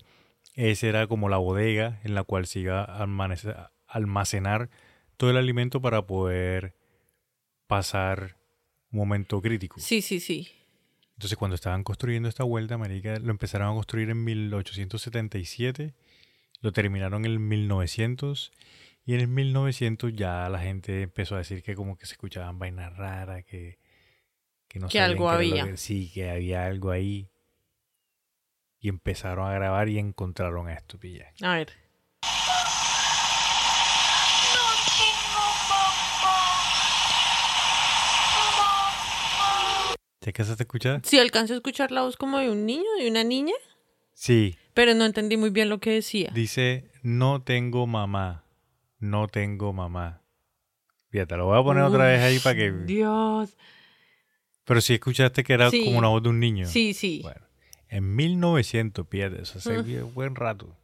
[0.56, 3.06] Esa era como la bodega en la cual se iba a
[3.88, 4.70] almacenar
[5.18, 6.76] todo el alimento para poder
[7.68, 8.38] pasar
[8.92, 9.80] un momento crítico.
[9.80, 10.50] Sí, sí, sí.
[11.14, 15.94] Entonces, cuando estaban construyendo esta vuelta, marica, lo empezaron a construir en 1877,
[16.62, 18.52] lo terminaron en el 1900
[19.08, 22.60] y en el 1900 ya la gente empezó a decir que como que se escuchaban
[22.60, 23.80] vainas raras, que,
[24.68, 25.64] que no Que algo había.
[25.66, 27.30] que- sí, que había algo ahí.
[28.80, 31.32] Y empezaron a grabar y encontraron esto, pilla.
[31.42, 31.70] A ver.
[40.20, 41.02] ¿Te alcanzaste a escuchar?
[41.06, 43.54] Si alcanzo a escuchar la voz como de un niño, de una niña,
[44.14, 46.32] Sí, pero no entendí muy bien lo que decía.
[46.34, 48.44] dice, no tengo mamá,
[49.00, 50.22] no tengo mamá.
[51.10, 52.72] Fíjate, lo voy a poner otra vez ahí para que...
[52.72, 53.56] Dios.
[54.66, 55.86] Pero sí escuchaste que era Sí.
[55.86, 56.66] como una voz de un niño.
[56.68, 57.22] Sí, sí.
[57.24, 57.42] Bueno,
[57.88, 60.76] en 1900, fíjate, eso hace bien- buen rato.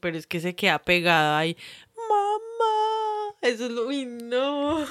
[0.00, 1.56] Pero es que se queda pegada ahí.
[1.96, 3.34] Mamá.
[3.42, 3.86] Eso es lo.
[3.86, 4.84] Uy, no.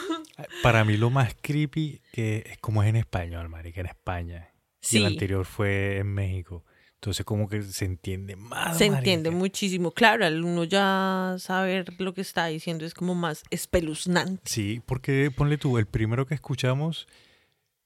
[0.63, 4.49] Para mí lo más creepy que es como es en español, marica, en España.
[4.91, 6.63] Y el anterior fue en México.
[6.95, 8.77] Entonces como que se entiende más.
[8.77, 9.91] Se entiende muchísimo.
[9.91, 14.41] Claro, al uno ya saber lo que está diciendo es como más espeluznante.
[14.45, 17.07] Sí, porque ponle tú, el primero que escuchamos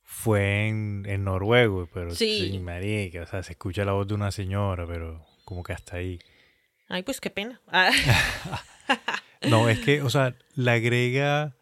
[0.03, 2.51] fue en, en noruego, pero Sí.
[2.51, 5.97] sí, marica, o sea, se escucha la voz de una señora, pero como que hasta
[5.97, 6.19] ahí.
[6.87, 7.59] Ay, pues qué pena.
[7.67, 7.91] Ah,
[9.49, 11.55] No, es que, o sea, le agrega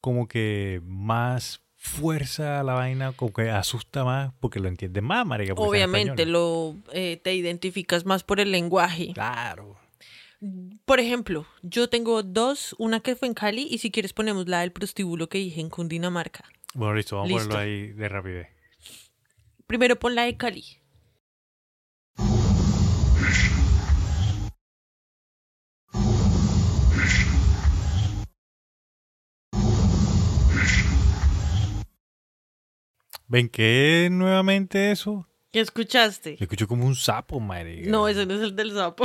[0.00, 5.26] como que más fuerza a la vaina, como que asusta más porque lo entiende más,
[5.26, 5.54] marica.
[5.56, 9.12] Obviamente lo eh, te identificas más por el lenguaje.
[9.14, 9.76] Claro.
[10.84, 14.60] Por ejemplo, yo tengo dos, una que fue en Cali y si quieres ponemos la
[14.60, 16.44] del prostíbulo que dije en Cundinamarca.
[16.74, 17.44] Bueno, listo, vamos Listo.
[17.44, 18.48] a ponerlo ahí de rapidez.
[19.66, 20.64] Primero pon la de Cali.
[33.28, 35.28] ¿Ven qué es nuevamente eso?
[35.52, 36.36] ¿Qué escuchaste?
[36.36, 37.90] Yo escucho como un sapo, marica.
[37.90, 39.04] No, ese no es el del sapo.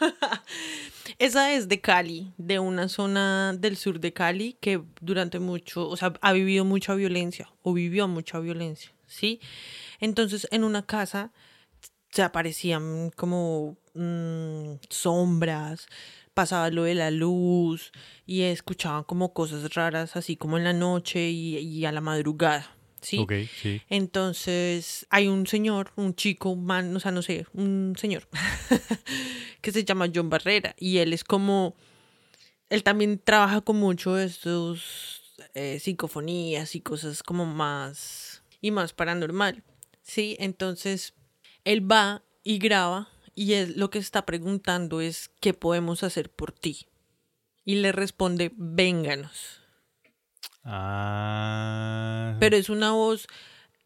[1.18, 5.96] Esa es de Cali, de una zona del sur de Cali que durante mucho, o
[5.96, 9.40] sea, ha vivido mucha violencia o vivió mucha violencia, ¿sí?
[9.98, 11.32] Entonces, en una casa
[12.10, 15.86] se aparecían como mm, sombras,
[16.32, 17.90] pasaba lo de la luz
[18.24, 22.74] y escuchaban como cosas raras, así como en la noche y, y a la madrugada,
[23.04, 23.18] ¿sí?
[23.18, 23.82] Ok, sí.
[23.88, 28.26] Entonces hay un señor, un chico, un man, o sea, no sé, un señor
[29.60, 31.76] que se llama John Barrera y él es como,
[32.70, 35.22] él también trabaja con mucho de estos
[35.54, 39.62] eh, psicofonías y cosas como más y más paranormal,
[40.02, 40.36] ¿sí?
[40.40, 41.14] Entonces
[41.64, 46.52] él va y graba y él lo que está preguntando es ¿qué podemos hacer por
[46.52, 46.86] ti?
[47.66, 49.63] Y le responde, vénganos.
[50.64, 52.36] Ah.
[52.40, 53.26] Pero es una voz,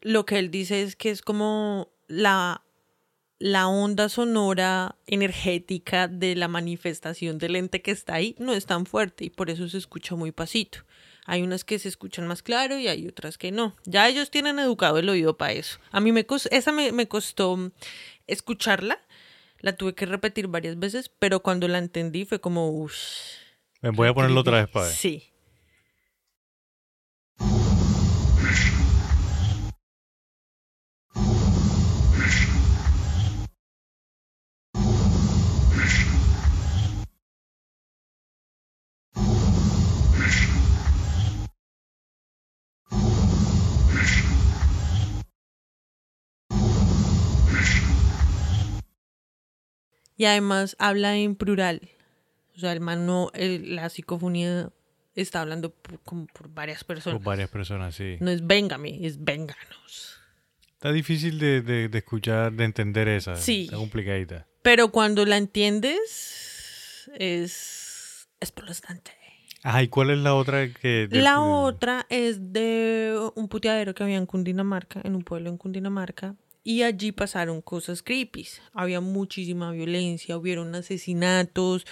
[0.01, 2.63] lo que él dice es que es como la,
[3.39, 8.87] la onda sonora energética de la manifestación del ente que está ahí no es tan
[8.87, 10.81] fuerte y por eso se escucha muy pasito.
[11.27, 13.77] Hay unas que se escuchan más claro y hay otras que no.
[13.85, 15.79] Ya ellos tienen educado el oído para eso.
[15.91, 17.71] A mí me cos- esa me, me costó
[18.27, 18.99] escucharla.
[19.61, 22.95] La tuve que repetir varias veces, pero cuando la entendí fue como, uff.
[23.83, 24.95] Ven, voy a ponerlo otra vez para ver.
[24.95, 25.25] Sí.
[50.19, 51.89] Y además habla en plural.
[52.55, 54.71] O sea, el man no, el- la psicofonía
[55.15, 57.19] está hablando por, como por varias personas.
[57.19, 58.17] Por varias personas, sí.
[58.21, 60.19] No es véngame, es vénganos.
[60.75, 63.37] Está difícil de, de- de escuchar, de entender esa.
[63.37, 63.65] Sí.
[63.65, 64.47] Está complicadita.
[64.63, 69.13] Pero cuando la entiendes, es espeluznante.
[69.63, 71.09] Ajá, ¿y cuál es la otra que...?
[71.09, 75.57] de- La otra es de un puteadero que había en Cundinamarca, en un pueblo en
[75.59, 78.47] Cundinamarca, y allí pasaron cosas creepy.
[78.73, 81.87] Había muchísima violencia, hubieron asesinatos,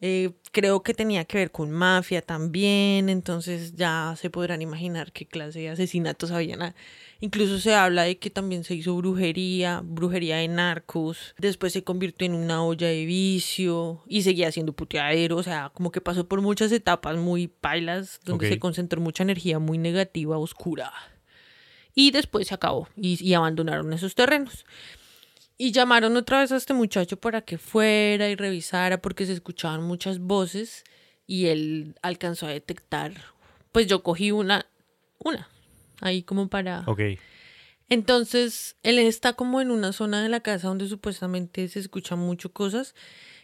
[0.00, 5.26] eh, creo que tenía que ver con mafia también, entonces ya se podrán imaginar qué
[5.26, 6.62] clase de asesinatos habían.
[6.62, 6.74] ah.
[7.20, 12.26] Incluso se habla de que también se hizo brujería, brujería de narcos, después se convirtió
[12.26, 16.42] en una olla de vicio y seguía siendo puteadero, o sea, como que pasó por
[16.42, 20.92] muchas etapas muy pailas, donde se concentró mucha energía muy negativa, oscura.
[21.98, 24.64] Y después se acabó y, y abandonaron esos terrenos.
[25.56, 29.82] Y llamaron otra vez a este muchacho para que fuera y revisara porque se escuchaban
[29.82, 30.84] muchas voces
[31.26, 33.14] y él alcanzó a detectar,
[33.72, 34.64] pues yo cogí una,
[35.18, 35.48] una,
[36.00, 36.84] ahí como para...
[36.86, 37.00] Ok.
[37.88, 42.52] Entonces, él está como en una zona de la casa donde supuestamente se escuchan mucho
[42.52, 42.94] cosas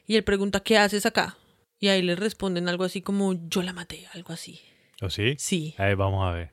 [0.07, 1.37] y él pregunta, ¿qué haces acá?
[1.81, 4.61] Y ahí le responden algo así como, yo la maté, algo así.
[5.03, 5.35] ¿O sí?
[5.39, 5.75] Sí.
[5.77, 6.53] A ver, vamos a ver.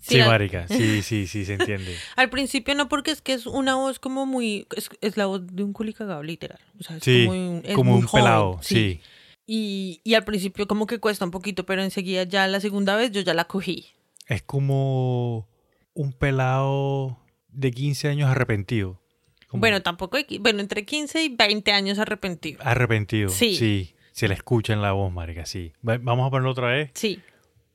[0.00, 0.66] Sí, marica.
[0.68, 1.96] Sí, sí, sí, se entiende.
[2.16, 4.66] Al principio no, porque es que es una voz como muy...
[4.76, 6.58] Es, es la voz de un culicagado, literal.
[6.78, 9.00] O sea, es Sí, como un, es como muy un joven, pelado, sí.
[9.46, 13.10] Y, y al principio como que cuesta un poquito, pero enseguida ya la segunda vez
[13.12, 13.88] yo ya la cogí.
[14.26, 15.48] Es como
[15.94, 17.18] un pelado
[17.54, 19.00] de 15 años arrepentido.
[19.48, 20.16] Como Bueno, tampoco...
[20.16, 22.60] hay qui- Bueno, entre 15 y 20 años arrepentido.
[22.64, 23.28] arrepentido.
[23.28, 23.56] Sí.
[23.56, 23.94] Sí.
[24.12, 25.72] Se le escucha en la voz, marica, sí.
[25.86, 27.20] Va- Vamos a ponerlo otra vez Sí.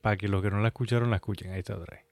[0.00, 1.52] para que los que no la escucharon la escuchen.
[1.52, 2.04] Ahí está otra vez.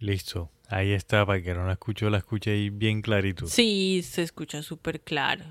[0.00, 0.50] Listo.
[0.68, 3.46] Ahí está, para que no la escuchó, la escuche ahí bien clarito.
[3.46, 5.44] Sí, se escucha súper claro.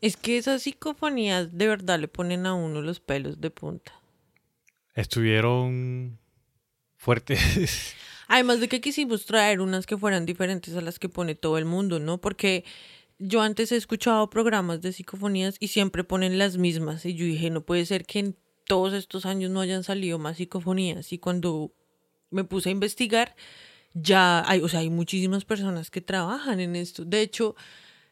[0.00, 3.92] Es que esas psicofonías de verdad le ponen a uno los pelos de punta.
[4.94, 6.18] Estuvieron
[6.96, 7.94] fuertes.
[8.28, 11.64] Además de que quisimos traer unas que fueran diferentes a las que pone todo el
[11.64, 12.18] mundo, ¿no?
[12.18, 12.64] Porque
[13.18, 17.06] yo antes he escuchado programas de psicofonías y siempre ponen las mismas.
[17.06, 18.36] Y yo dije, no puede ser que en
[18.66, 21.12] todos estos años no hayan salido más psicofonías.
[21.12, 21.72] Y cuando
[22.30, 23.34] me puse a investigar,
[24.02, 27.04] ya hay, o sea, hay muchísimas personas que trabajan en esto.
[27.04, 27.54] De hecho,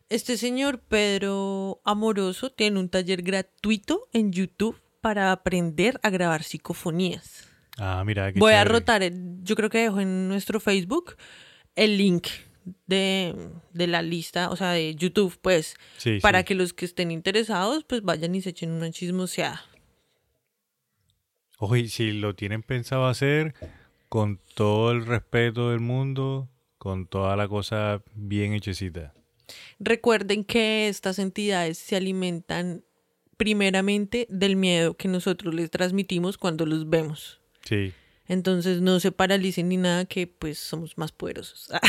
[0.08, 7.48] este señor Pedro Amoroso tiene un taller gratuito en YouTube para aprender a grabar psicofonías.
[7.78, 8.32] Ah, mira.
[8.32, 11.16] qué Voy a rotar, el- yo creo que dejo en nuestro Facebook
[11.74, 12.28] el link
[12.86, 13.34] de,
[13.72, 16.44] de la lista, o sea, de YouTube, pues, Sí, para sí.
[16.46, 19.62] que los que estén interesados, pues vayan y se echen una chismoseada.
[21.76, 23.54] Y si lo tienen pensado hacer,
[24.08, 26.48] con todo el respeto del mundo,
[26.78, 29.14] con toda la cosa bien hechecita.
[29.78, 32.84] Recuerden que estas entidades se alimentan
[33.36, 37.40] primeramente del miedo que nosotros les transmitimos cuando los vemos.
[37.62, 37.92] Sí.
[38.26, 41.70] Entonces no se paralicen ni nada que pues somos más poderosos.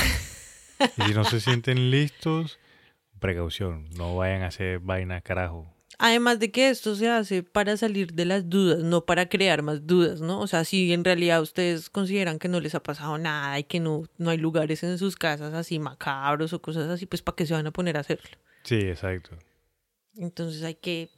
[0.98, 2.60] Y si no se sienten listos,
[3.20, 5.74] precaución, no vayan a hacer vaina carajo.
[6.00, 9.88] Además de que esto se hace para salir de las dudas, no para crear más
[9.88, 10.40] dudas, ¿no?
[10.42, 13.80] O sea, si en realidad ustedes consideran que no les ha pasado nada y que
[13.80, 17.48] no, no hay lugares en sus casas así macabros o cosas así, pues ¿para qué
[17.48, 18.30] se van a poner a hacerlo?
[18.64, 19.38] Sí, exacto.
[20.16, 21.10] Entonces hay que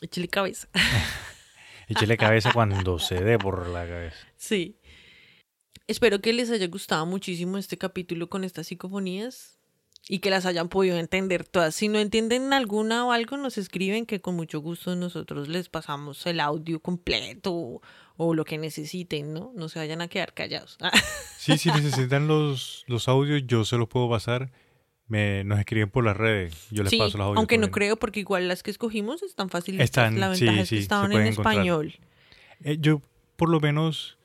[0.00, 0.68] echarle cabeza.
[1.88, 4.16] Échele cabeza cuando se dé por la cabeza.
[4.36, 4.78] Sí.
[5.86, 9.61] Espero que les haya gustado muchísimo este capítulo con estas psicofonías
[10.08, 11.74] y que las hayan podido entender todas.
[11.74, 16.26] Si no entienden alguna o algo, nos escriben que con mucho gusto nosotros les pasamos
[16.26, 17.82] el audio completo o,
[18.16, 19.52] o lo que necesiten, ¿no?
[19.54, 20.78] No se vayan a quedar callados.
[21.38, 24.52] Sí, si necesitan los, los audios, yo se los puedo pasar.
[25.08, 26.68] Me, nos escriben por las redes.
[26.70, 27.38] Yo les sí, paso los audios.
[27.38, 29.82] aunque no creo porque igual las que escogimos están fáciles.
[29.82, 31.54] Están, La sí, ventaja es que sí, estaban en encontrar.
[31.54, 31.94] español.
[32.62, 33.02] Eh, yo,
[33.36, 34.18] por lo menos,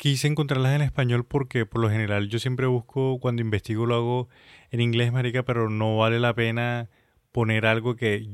[0.00, 4.28] quise encontrarlas en español porque, por lo general, yo siempre busco, cuando investigo, lo hago
[4.70, 6.88] en inglés, marica, pero no vale la pena
[7.32, 8.26] poner algo que...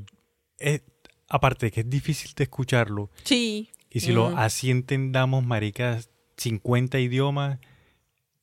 [0.61, 0.83] Es,
[1.29, 3.69] aparte de que es difícil de escucharlo, Sí.
[3.91, 4.39] y si lo Mm.
[4.39, 7.59] así entendamos, maricas, 50 idiomas,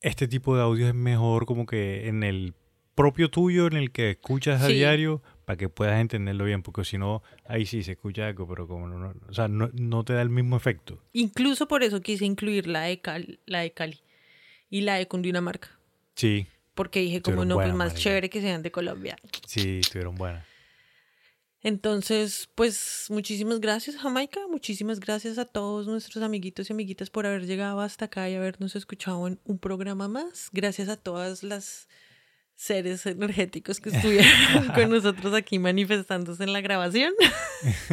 [0.02, 2.52] este tipo de audio es mejor como que en el
[2.94, 4.74] propio tuyo, en el que escuchas a Sí.
[4.74, 8.66] diario, para que puedas entenderlo bien, porque si no, ahí sí se escucha algo, pero
[8.68, 11.02] como no, no- o sea, no, no te da el mismo efecto.
[11.12, 14.00] Incluso por eso quise incluir la de Cali, la de Cali
[14.70, 15.78] y la de Cundinamarca.
[16.14, 18.00] Sí, Porque dije, como no, pues buenas, más marica.
[18.02, 19.16] chévere que sean de Colombia.
[19.46, 20.44] sí, estuvieron buenas.
[21.62, 24.40] Entonces, pues muchísimas gracias, Jamaica.
[24.50, 28.76] Muchísimas gracias a todos nuestros amiguitos y amiguitas por haber llegado hasta acá y habernos
[28.76, 30.50] escuchado en un programa más.
[30.52, 31.88] Gracias a todas las
[32.54, 37.12] seres energéticos que estuvieron con nosotros aquí manifestándose en la grabación.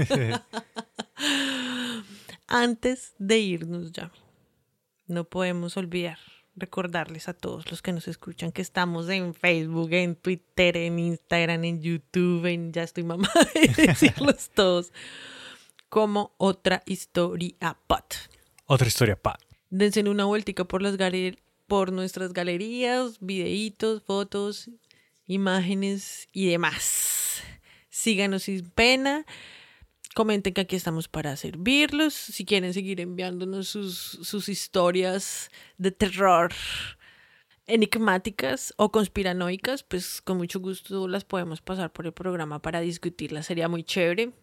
[2.47, 4.11] Antes de irnos ya,
[5.07, 6.17] no podemos olvidar
[6.55, 11.63] recordarles a todos los que nos escuchan que estamos en Facebook, en Twitter, en Instagram,
[11.63, 14.91] en YouTube, en ya estoy mamá de decirlos todos,
[15.89, 18.15] como otra historia pot.
[18.65, 19.37] Otra historia, pa.
[19.69, 20.97] Dense una vueltica por las
[21.71, 24.69] por nuestras galerías, videitos, fotos,
[25.25, 27.41] imágenes y demás.
[27.89, 29.25] Síganos sin pena.
[30.13, 32.13] Comenten que aquí estamos para servirlos.
[32.13, 36.51] Si quieren seguir enviándonos sus, sus historias de terror
[37.67, 43.45] enigmáticas o conspiranoicas, pues con mucho gusto las podemos pasar por el programa para discutirlas.
[43.45, 44.33] Sería muy chévere.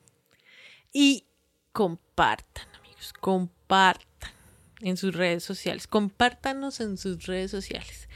[0.95, 1.26] Y
[1.72, 4.38] compartan, amigos, compartan
[4.81, 5.87] en sus redes sociales.
[5.87, 8.09] Compártanos en sus redes sociales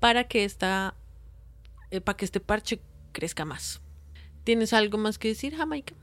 [0.00, 0.94] para que esta,
[1.90, 2.80] eh, para que este parche
[3.12, 3.80] crezca más.
[4.44, 5.94] ¿Tienes algo más que decir, Jamaica?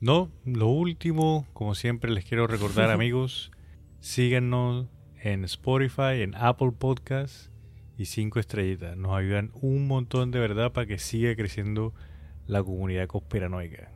[0.00, 3.50] No, lo último, como siempre les quiero recordar amigos,
[4.00, 4.86] síganos
[5.22, 7.50] en Spotify, en Apple Podcasts
[7.98, 8.96] y cinco estrellitas.
[8.96, 11.92] Nos ayudan un montón de verdad para que siga creciendo
[12.46, 13.92] la comunidad conspiranoica.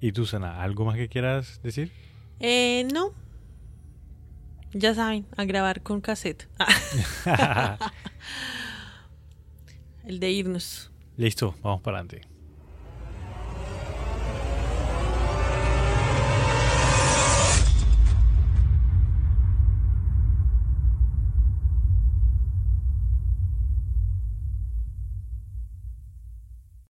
[0.00, 1.90] ¿Y tú, Sana, algo más que quieras decir?
[2.40, 3.14] Eh, no.
[4.72, 6.48] Ya saben, a grabar con cassette.
[10.04, 10.90] El de irnos.
[11.16, 12.28] Listo, vamos para adelante.